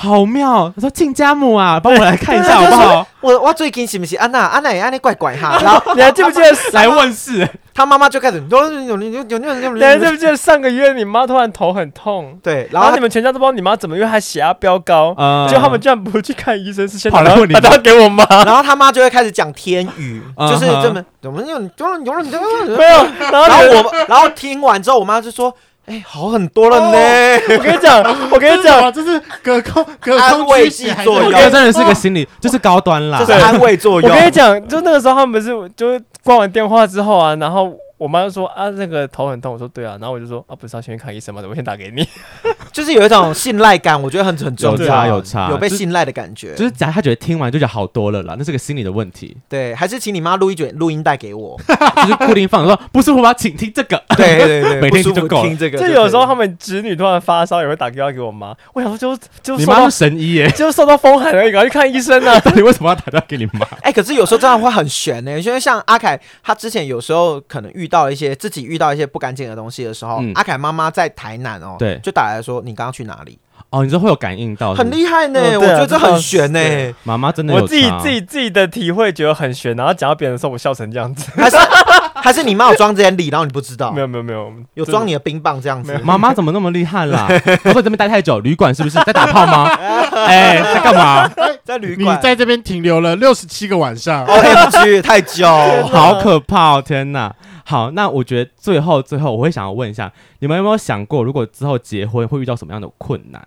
[0.00, 0.72] 好妙！
[0.76, 3.04] 他说亲家母啊，帮我来看一下好不好？
[3.20, 5.58] 我我最近是不是安娜安娜也安妮怪怪哈？
[5.60, 7.48] 然后 你还记不记得来问事？
[7.74, 9.72] 他妈妈就开始有有有有有有。
[9.74, 12.38] 你还记不记得上个月你妈突然头很痛？
[12.40, 15.12] 对，然后你们全家都不知道你妈怎么，因为她血压飙高，
[15.50, 18.24] 就他们居然不去看医生，是先跑来问你，给我妈。
[18.44, 21.68] 然后他妈就会开始讲天语，就是这么怎么有有
[22.04, 23.06] 有有没有？
[23.32, 25.52] 然后我然后听完之后，我妈就说。
[25.88, 27.40] 哎，好很多了呢！
[27.56, 34.10] 我跟你讲， 我跟你讲，这是隔空隔空慰剂作用，这真的是个心理，就是高端啦，就是安慰作用。
[34.10, 39.52] 我跟你讲，就那个时候他们不是就挂完电话之后啊，然后我妈就说啊，那个头很痛。
[39.52, 41.42] 我说对啊，然后我就说啊，不是要先去看医生吗？
[41.48, 42.06] 我先打给你。
[42.72, 46.54] 就是有一种信赖感，我觉得很很重要，有差有差，有被信赖的感觉。
[46.54, 49.36] 就是假如他觉得听完就觉得好多了啦，那是个心理的问题。
[49.48, 53.34] 对，还是请你妈录一卷录音带给我， 就是固定放说不舒服吗？
[53.34, 54.00] 请听这个。
[54.16, 55.78] 对对对， 每天就够听这个。
[55.78, 58.54] 就有时候他们侄女突然发烧，也会打电话给我妈。
[58.74, 62.40] 我想说就就你妈是神医耶，就受到风寒而已，赶快去看医生啊！
[62.54, 63.66] 你为什么要打电话给你妈？
[63.82, 73.38] 哎，可是有时候这样会很悬呢，因为像阿凯，他之前有时候可能遇到一些自己遇到一些不干净的东西的时候，阿凯妈妈在台南哦，对，就打来说你刚刚去哪里？
[73.70, 75.40] 哦，你说会有感应到，很厉害呢。
[75.58, 76.60] 我觉得这很悬呢。
[77.02, 81.30] 妈妈真的，我自己自己自己的体会觉得很悬，然后讲到别人的时候，我笑成这样子。
[81.36, 81.56] 还是
[82.14, 83.92] 还是你妈有装这些礼，然后你不知道？
[83.92, 85.98] 没有没有没有，有装你的冰棒这样子。
[86.02, 87.26] 妈妈怎么那么厉害啦？
[87.64, 89.64] 我说你这边待太久，旅馆是不是在打炮吗？
[90.26, 91.28] 哎，在干嘛？
[91.64, 92.16] 在旅馆。
[92.16, 95.46] 你在这边停留了六十七个晚上，OMG，太久，
[95.92, 96.82] 好可怕哦！
[96.84, 97.34] 天哪。
[97.68, 103.46] 好，那我觉得最后最后我会想要问一下，你们有没有想过，如果之后结婚会遇到什么样的困难？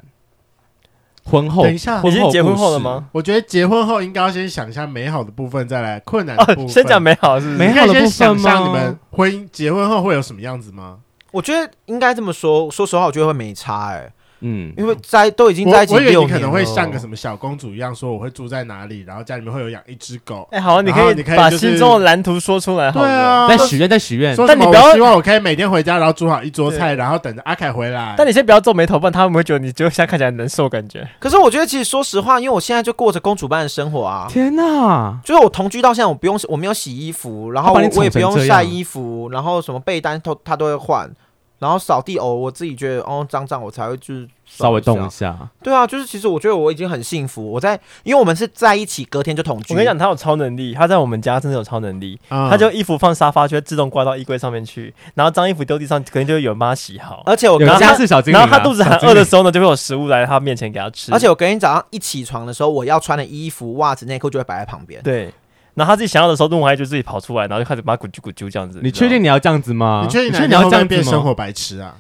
[1.24, 3.10] 婚后，等一下，已经结婚后了吗？
[3.14, 6.70] 我觉得结婚后应该要先想一下美好的部分，再来困难的部分。
[6.70, 7.58] 先讲美好是不是？
[7.58, 8.44] 美好的部分吗？
[8.44, 11.00] 想你们婚姻结婚后会有什么样子吗？
[11.32, 12.70] 我觉得应该这么说。
[12.70, 14.14] 说实话，我觉得会没差哎、欸。
[14.42, 20.48] 嗯，因为在都已经在一起你可能会像个什么小公主一样，说我会住在哪里，然后家里面会有养一只狗。
[20.52, 22.92] 哎，好，你可以你可以把心中的蓝图说出来。
[22.92, 24.36] 对啊，在许愿，在许愿。
[24.48, 28.16] 但你不要希望我可以每天回家，然后煮好一桌菜，然后等着阿凯回来。
[28.18, 31.08] 但你先不要皱眉头，不然他们会觉得你就现在看起来难受感觉。
[31.20, 34.28] 可是我觉得，其实说实话，因为我现在就过着公主般的生活啊。
[34.30, 35.20] 天哪！
[35.24, 41.10] 就是我同居到现在，我不用我没有洗衣服，然后我也不用晒衣服，然后什么被单都他都会换。
[41.62, 45.38] 然后扫地哦，我自己觉得哦脏脏，我才会就是稍微动一下。
[45.62, 47.52] 对啊，就是其实我觉得我已经很幸福。
[47.52, 49.72] 我在，因为我们是在一起，隔天就同居。
[49.72, 52.20] 我跟你讲，他有超能力，他在我们家真的有超能力。
[52.30, 54.92] 嗯、他就衣服放沙发，就会自动挂到衣柜上面去。
[55.14, 57.22] 然后脏衣服丢地上，可能就会有人帮他洗好。
[57.28, 61.14] 而且我家是小精灵、啊，然后他肚子很饿的时候呢，就会有食物来他面前给他吃。
[61.14, 65.00] 而且我隔天早上一起床的时候，我要穿的衣服、袜子、内裤就会摆在旁边。
[65.04, 65.32] 对。
[65.74, 68.80] 然后他自己想要的时候，动物还就自己跑出来，然后就开始把它滚啾滚啾这样子。
[68.84, 70.02] 你确定你要这样子吗？
[70.04, 71.96] 你确定你要这样变生活白痴啊？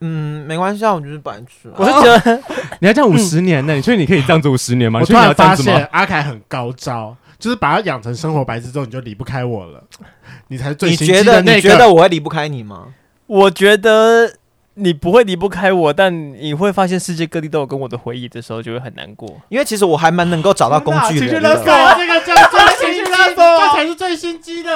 [0.00, 1.70] 嗯，没关系啊，我就是白痴。
[1.76, 2.42] 我是觉得
[2.80, 4.98] 你要这样五十年呢，你确定你可以这样子五十年吗？
[5.00, 9.84] 我突然发现阿凯很高招，就是把他养成生活白痴之后，你就离不开我了。
[10.48, 11.54] 你才是最心机的那个。
[11.54, 12.86] 你觉得我会离不开你吗？
[13.26, 14.32] 我觉得。
[14.74, 19.28] 你不会离不开我，但你会发现世界各地都有跟我的回忆的时候，就会很难过。
[19.50, 21.56] 因为其实我还蛮能够找到工具人的。
[21.60, 22.34] 这个叫
[22.80, 24.70] 最心机，这才是最心机的。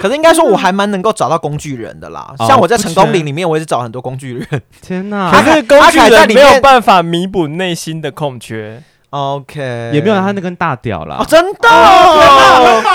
[0.00, 2.34] 可是应该说，我还蛮能够找到工具人的啦。
[2.46, 4.62] 像我在成功岭里面，我也是找很多工具人。
[4.80, 5.30] 天哪！
[5.32, 8.82] 可是工具人没有办法弥补内心的空缺。
[9.10, 11.24] OK，也没有他那根大屌啦。
[11.28, 11.68] 真的，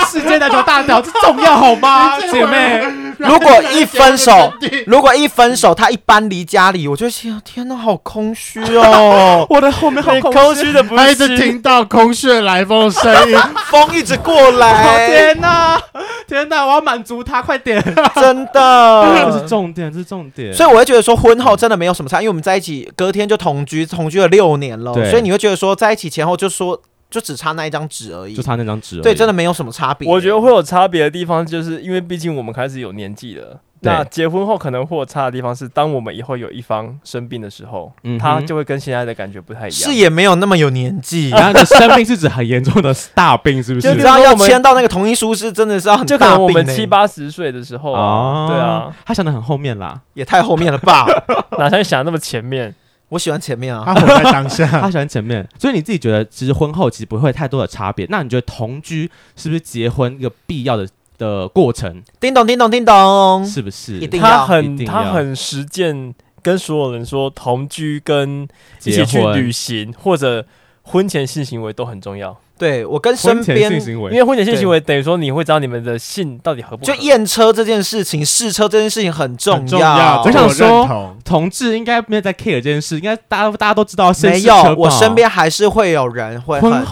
[0.06, 2.84] 世界那条大屌这重要好吗，姐妹？
[3.28, 4.52] 如果一分手，
[4.86, 9.46] 如果一分手，他一搬离家里，我就想，天哪，好空虚哦！
[9.50, 13.36] 我的后面好空虚的，不是，一直听到空穴来风的声音，
[13.70, 15.06] 风一直过来。
[15.08, 15.80] 天哪，
[16.26, 17.82] 天哪，我要满足他，快点！
[18.14, 20.52] 真的，这是重点，这是重点。
[20.54, 26.80] 所以我会觉得说，婚后真的没有什么差，因为我们在一起，隔天就同居，同居了六年了，所以你会觉得说，在一起前后就说。
[27.10, 29.00] 就只差那一张纸而已，就差那张纸。
[29.00, 30.08] 对，真的没有什么差别。
[30.08, 33.60] 我觉得会有差别的地方，就是因为毕竟我们开始有年纪了。
[33.82, 39.72] 那结婚后可能会有差的地方是，当我们以后有一方生病的时候，他就会跟现在的感觉不太一样。
[39.72, 43.88] 是也没有那么有年纪，然 后生病是指很严重的大病，是不是？
[43.88, 46.18] 就知道要签到那个同意书是真的是要很大病。
[46.18, 51.06] 就可能我们七八十岁的时候啊，对啊，他想的很后面啦，也太后面了吧？
[51.58, 52.74] 哪像想那么前面？
[53.10, 58.06] 我喜欢前面啊，他活在当下， 他喜欢前面，所以你自己觉得其实婚后其实不会太多的差别。
[58.08, 60.88] 那你觉得同居是不是结婚一个必要的
[61.18, 62.02] 的过程？
[62.18, 63.98] 叮咚叮咚叮咚，是不是？
[63.98, 68.48] 一定要，他很他很实践，跟所有人说同居跟
[68.84, 70.46] 一起去旅行或者
[70.82, 72.38] 婚前性行为都很重要。
[72.60, 76.92] 对，我跟身边，因为婚前性行为等于说你会知道你们的性到底合不合。
[76.92, 80.22] 就验车这件事情，试车这件事情很重要。
[80.22, 84.12] 我想说，同志应该没有在 care 这件事，应该大家大家都知道。
[84.22, 86.86] 没有，我身边还是会有人会很。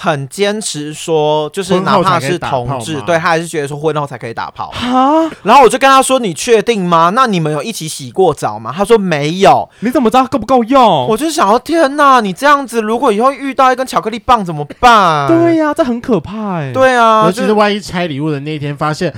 [0.00, 4.70] 很坚持说，就是哪怕是同志，对他还是觉得说婚后才可以打炮。
[4.70, 7.10] 哈，然后我就跟他说：“你确定吗？
[7.16, 11.08] 那你们有一起洗过澡吗？”他说：“没有。”你怎么知道够不够用？
[11.08, 15.26] 我就想要，天哪，你这样子，如果以后遇到一根巧克力棒怎么办？
[15.26, 16.72] 对呀，这很可怕哎。
[16.72, 19.12] 对啊，尤其是万一拆礼物的那一天发现。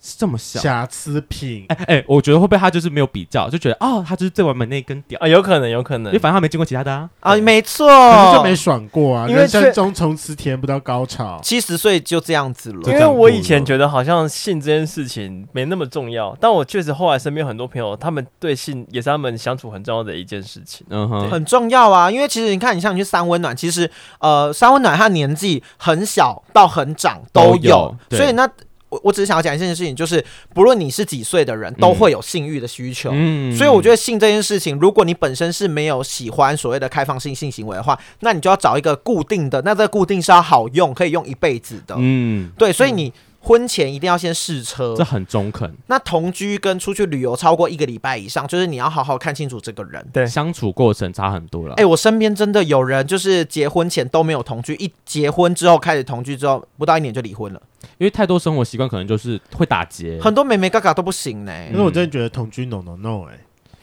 [0.00, 0.60] 这么小。
[0.60, 5.18] 瑕疵品，哎哎，我觉得会不会他就是没有比较，就觉得哦，他就是最完美那一根屌。
[5.20, 7.88] 啊，有可能，有可能，因为反正他没见过其他的啊，啊，没错，
[8.34, 12.80] 就没爽过啊，因为人生中从此体验不到高潮，七十岁就这样子了。
[12.86, 23.90] 因为我以前觉得好像性这件事情没那么重要，但我确实后来身边很多朋友，他们对性也是他们相处很重要的一件事情，嗯哼，很重要啊，因为其实你看，你像你去三温暖，其实
[24.20, 28.48] 呃，三温暖他年纪很小到很长都有，所以那。
[28.88, 30.24] 我我只是想要讲一件事情，就是
[30.54, 33.10] 不论你是几岁的人，都会有性欲的需求。
[33.12, 41.94] 嗯，所以我觉得性这件事情，如果你本身是没有喜欢所谓的开放性性行为的话，那你就要找一个固定的，那这个固定是要好用，可以用一辈子的。
[41.98, 43.12] 嗯，对，所以你
[43.48, 45.74] 婚前一定要先试车，这很中肯。
[45.86, 51.74] 那同居跟出去旅游超过一个礼拜以上，就是你要好好看清楚这个人，对，相处过程差很多了。
[51.76, 57.62] 哎，我身边真的有人就是结婚前都没有同居，一结婚之后开始同居之后，不到一年就离婚了。
[57.96, 61.52] 因为太多生活习惯，可能就是会打结，很多妹妹嘎嘎都不行呢。
[61.70, 63.38] 因为我真的觉得同居 no no no 哎，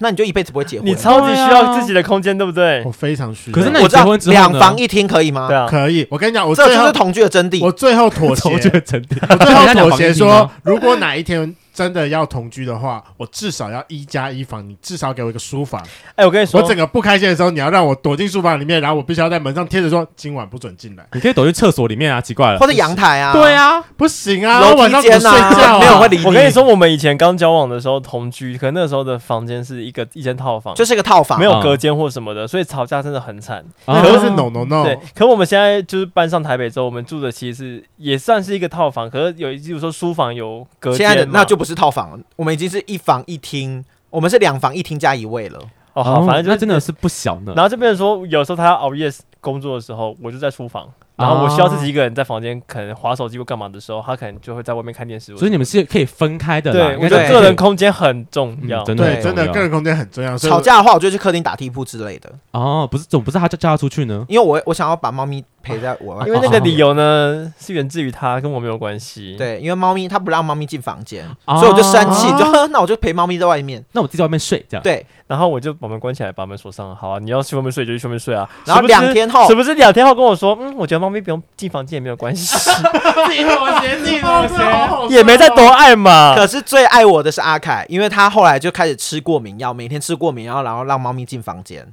[0.06, 0.86] 那你就一辈子不会结婚。
[0.88, 2.84] 你超级需要自己的空间，对不对？
[2.86, 3.56] 我非常需要。
[3.56, 5.48] 可是那你结婚之后两房一厅可以吗？
[5.48, 6.06] 对啊，可以。
[6.12, 7.66] 我跟你讲，我这就是同居的真谛。
[7.66, 9.18] 我最后妥协， 真谛。
[9.28, 11.56] 我最后 妥协说，如果哪一天。
[11.76, 15.86] 真的要同居的话，我至少要一加一房，你至少给我一个书房。
[16.16, 21.06] 哎，我跟你说，我整个不开心的时候，你要让我躲进书房里面，然后我必须要在门上贴着说今晚不准进来。
[21.12, 23.34] 你可以躲去厕所里面啊，奇怪了，或者阳台啊。
[23.34, 26.26] 对啊，不行啊，楼梯间啊，没有会理你。
[26.26, 33.62] 我跟你说，我们以前刚交往的时候同居，可能那时候的房间是一个一间套房，就是一个套房，没有隔间或什么的，所以吵架真的很惨。
[33.86, 34.98] 可是 no no no，对。
[35.14, 42.22] 可我们现在就是搬上台北之后，我们住的其实是也算是一个套房，可是有，比如说书房有隔间，现在的那就不是套房。
[42.36, 45.60] 我们已经是一房一厅，我们是两房一厅加一卫了。
[45.94, 47.54] 哦，好，反正就真的是不小呢。
[47.56, 50.88] 然后这边说，有时候他要熬夜工作的时候，我就在书房。
[51.16, 55.34] 然后我需要自己一个人在房间，可能划手机或干嘛的时候，他可能就会在外面看电视。
[55.38, 56.74] 所以你们是可以分开的。
[56.74, 58.84] 对，我觉得个人空间很重要。
[58.84, 60.38] 真的，真的个人空间很重要。
[60.38, 62.30] 吵架的话，我就去客厅打地铺之类的。
[62.52, 64.26] 哦，不是，总不是他叫叫他出去呢？
[64.28, 69.36] 因为我我想要把猫咪陪在我，因为那个理由呢是源自于他，跟我没有关系。
[69.36, 74.84] 对，因为猫咪他不让猫咪进房间，所以我就生气，就 那我就陪猫咪在外面，那我自己在外面睡这样。
[74.84, 76.96] 对，然后我就把门关起来，把门锁上。
[76.96, 78.48] 好啊，你要去外面睡就去外面睡啊。
[78.66, 82.56] 然后两天后，是不是两天后跟我说，嗯，我觉得猫咪不用进房间也没有关系。
[82.56, 86.36] 自己妥协，自己妥协， 也没再多爱嘛。
[86.36, 91.88] 可是最爱我的是阿凯，因为他后来就开始吃过敏药，每天吃过敏药，然后让猫咪进房间。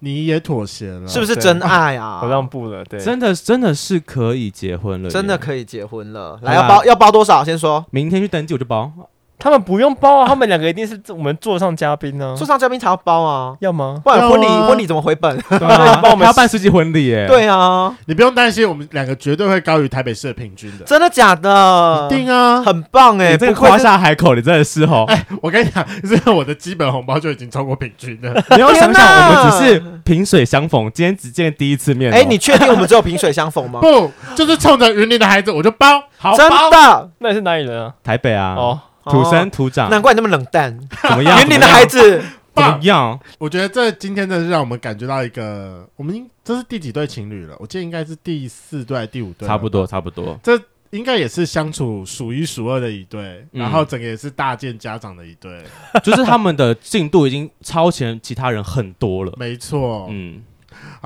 [0.00, 2.20] 你也妥协了，是不是真爱啊？
[2.24, 6.38] 我让步了，对，真的真的是可以结婚了，真的可以结婚了。
[6.42, 7.42] 来，要包要包多少？
[7.44, 8.92] 先说，明天去登记我就包。
[9.38, 12.34] 他们不用包啊，他们两个一定是我们座上嘉宾呢。
[12.36, 14.00] 座上嘉宾才要包啊，要吗？
[14.02, 15.36] 不然婚礼婚礼怎么回本？
[15.48, 17.26] 对啊， 帮我们要办世纪婚礼耶。
[17.26, 20.84] 对啊，你不用担心，我们两个绝对会高于台北市的平均的。
[20.84, 22.08] 真的假的？
[22.10, 25.04] 一定啊，很棒哎，这个夸下海口，你真的是哦。
[25.08, 28.32] 哎，我跟你讲，这个我的基本红包就已经超过平均了。
[28.56, 32.10] 你要想想，我们只是萍水相逢，今天只见第一次面。
[32.10, 33.80] 哎，你确定我们只有萍水相逢吗？
[33.80, 35.86] 不，就是冲着云林的孩子，我就包。
[36.16, 37.10] 好，真的？
[37.18, 37.92] 那你是哪里人啊？
[38.02, 38.54] 台北啊。
[38.56, 38.80] 哦。
[39.10, 40.78] 土生土长，难怪你那么冷淡。
[41.02, 41.40] 怎么样？
[41.42, 42.22] 云林的孩子
[42.54, 43.18] 怎么样？
[43.38, 47.56] 我觉得这今天真的是让我们感觉到一个，我们这是第几对情侣了？
[47.58, 50.38] 我记得应该是第四对、第五对，差不多，差不多。
[50.42, 55.62] 这应该也是相处数一数二的一对，然后整个也是大见家长的一对，
[56.02, 59.32] 就是他们的进度已经超前其他人很多了。
[59.36, 60.42] 没错，嗯。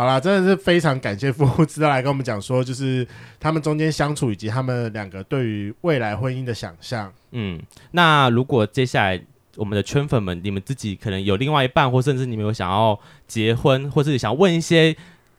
[0.00, 3.06] 好啦，真的是非常感谢夫妇知道来跟我们讲说，就是
[3.38, 7.12] 他们中间相处以及他们两个对于未来婚姻的想象。
[7.32, 9.22] 嗯，那如果接下来
[9.56, 14.96] 我们的圈粉们，你们自己可能有另外一半，或甚至你们有想要结婚，或是想问一些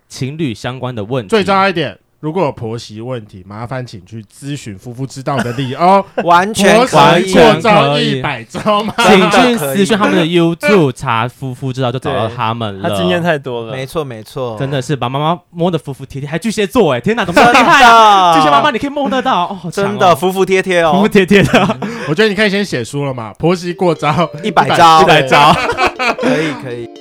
[0.08, 1.98] 情侣相关的问题，最重要一点。
[2.22, 8.94] 如果有婆媳问题，麻烦请去咨询夫妇之道的理哦， 完全可以过招一百招吗？
[8.98, 12.88] 请去 咨询他们的 YouTube 查夫妇之道就找到他们了。
[12.88, 18.36] 他经验太多了，没错没错，真的是把妈妈摸得服服帖帖，还巨蟹座哎，天哪，怎么这么厉害啊？
[18.36, 21.78] 巨蟹妈妈你可以摸得到哦，真的服服帖帖哦，服服帖帖的。
[22.08, 25.52] 我觉得你可以先写书了嘛，婆媳过招一百招，一百招，
[26.20, 27.01] 可以可以。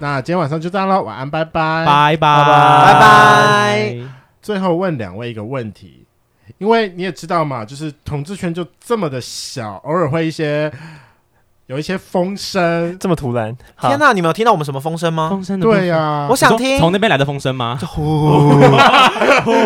[0.00, 3.94] 那今天晚上就这样了，晚安，拜拜，拜拜，拜拜。
[4.40, 6.06] 最后问两位一个问题：
[6.58, 10.72] 因为你也知道嘛，就是统治圈就这么的小，偶尔会一些
[11.66, 13.52] 有一些风声，这么突然。
[13.80, 15.30] 天哪，你们有听到我们什么风声吗？
[15.30, 17.76] 风声对呀，我想听从那边来的风声吗？
[17.82, 18.50] 呼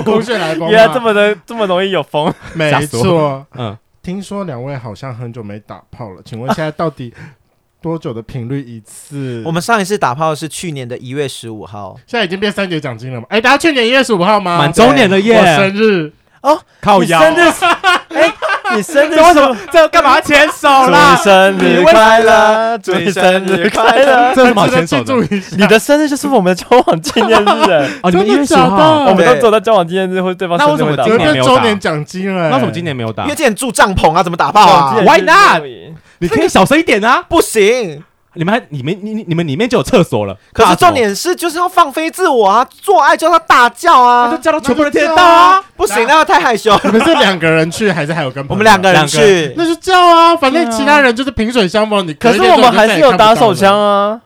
[0.02, 3.46] 空穴来风，原来这么的这么容易有风，没错。
[3.52, 7.12] 嗯，听说两位好像很久没打炮了，请问现在到底？
[7.82, 9.42] 多久的频率一次？
[9.44, 13.26] 我们上一次打炮是去年的一月十五号，现在已经变三节奖金了吗？
[13.28, 14.58] 哎，大家去年一月十五号吗？
[14.58, 15.36] 满周年的耶！
[15.36, 16.12] 我生日
[16.42, 17.20] 哦，靠腰。
[17.20, 17.52] 生日？
[18.14, 18.30] 哎，
[18.76, 19.56] 你生日 为什么？
[19.72, 21.16] 这干嘛牵手啦？
[21.16, 22.78] 祝你生日快乐！
[22.78, 24.34] 祝你生日快乐！
[24.34, 25.14] 这什么牵手的？
[25.56, 27.46] 你的生日就是我们的交往纪念日
[28.02, 30.58] 哦，你们一月十五号，我们都走到交往纪念日或对方。
[30.58, 31.54] 那为什么今年没有打？
[31.54, 32.50] 周年奖金了？
[32.50, 33.24] 那为什么今年没有打？
[33.24, 35.62] 因为今年住帐篷啊，怎么打炮啊？Why not？
[36.22, 37.24] 你可以小声一点啊！
[37.28, 38.02] 不行。
[38.34, 46.74] 你们还你们你你们里面就有厕所了，可是重点是就是要放飞自我啊，做爱叫他大叫啊，就叫到全部人听得到啊，不行，那个太害羞。
[46.84, 48.42] 你们是两个人去还是还有跟？
[48.48, 52.08] 我们两个人去，那就叫啊，反正其他人就是萍水相逢。
[52.08, 54.18] 你可是我们还是有打手枪啊，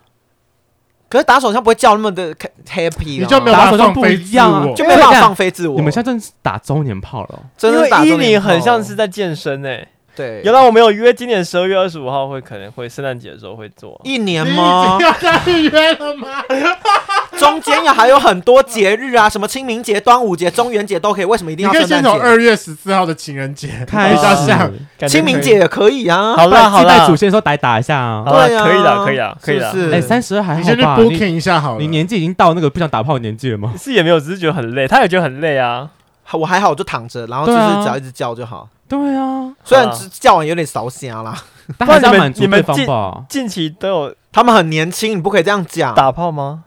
[1.09, 2.33] 可是打手枪不会叫那么的
[2.65, 5.75] happy，你就没有打手枪不一样啊，就没办法放飞自我。
[5.75, 8.05] 你们现在真是打周年炮了，真的打。
[8.05, 9.89] 因为伊宁很像是在健身诶。
[10.17, 14.97] 对，原来我没有约，今年十二月二十五号会可能会圣诞节的时候会做一年吗？
[14.99, 16.27] 要再预约了吗？
[17.37, 21.71] 中间呀还有很多节日啊，什么清明节、端午节、中元节都可以，为什么一定要？
[21.71, 26.35] 你可以先从二月十四号的情人节开始，清明节也可以啊。
[26.35, 28.23] 好了好了，祭拜祖先的时候来打一下啊。
[28.27, 29.95] 对啊，可以的可以的可以的。
[29.95, 30.61] 哎，三十二还好吧？
[30.61, 31.79] 你先去 booking 一下好了。
[31.79, 33.71] 你年纪已经到那个不想打炮的年纪了吗？
[33.77, 35.87] 是也没有，只是觉得很累，他也觉得很累啊。
[36.33, 38.67] 我还好，我就躺着，然后就是只要一直叫就好。
[38.87, 41.35] 对啊，虽然叫完有点烧声啦，
[41.77, 42.87] 但是你们你们近
[43.27, 45.93] 近期都有，他们很年轻，你不可以这样讲。
[45.93, 46.63] 打炮吗？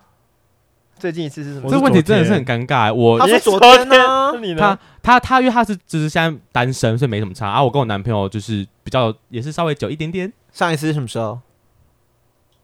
[0.98, 1.70] 最近一次是什么？
[1.70, 2.92] 这问题真的是很尴尬。
[2.92, 7.62] 我他说昨天呢，他他他因为他是只是现在单身，所以没什么差啊。
[7.62, 10.30] 我跟我男朋友就是比较也是稍微久一点点。
[10.52, 11.40] 上一次是什么时候？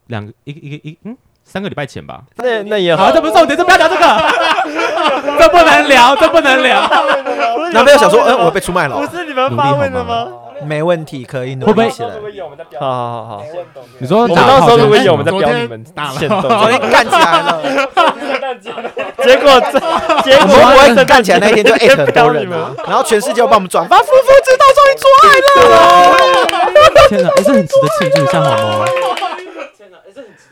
[0.05, 1.17] 两个一个一个一嗯。
[1.49, 4.05] 三个礼拜前吧，那那也好，这不是重点，这不要聊这个，
[5.39, 6.81] 这不能聊，这不能聊。
[7.71, 8.97] 男朋友想说，嗯， 我被出卖了。
[8.97, 10.27] 不是你们发问的吗？
[10.63, 12.09] 没问题，可以努力起来。
[12.79, 13.43] 好好好，
[13.99, 17.61] 你说我们到时候如果有，我们再标你们打了，昨天干起来了。
[19.23, 19.79] 结果这
[20.23, 22.49] 结果我们干起来那一天就艾特很多人，
[22.87, 24.11] 然后全世界要帮我们转发，夫妇
[24.43, 25.47] 知道终于做爱了。
[27.09, 28.85] 天哪，还是很值得庆祝一下，好吗？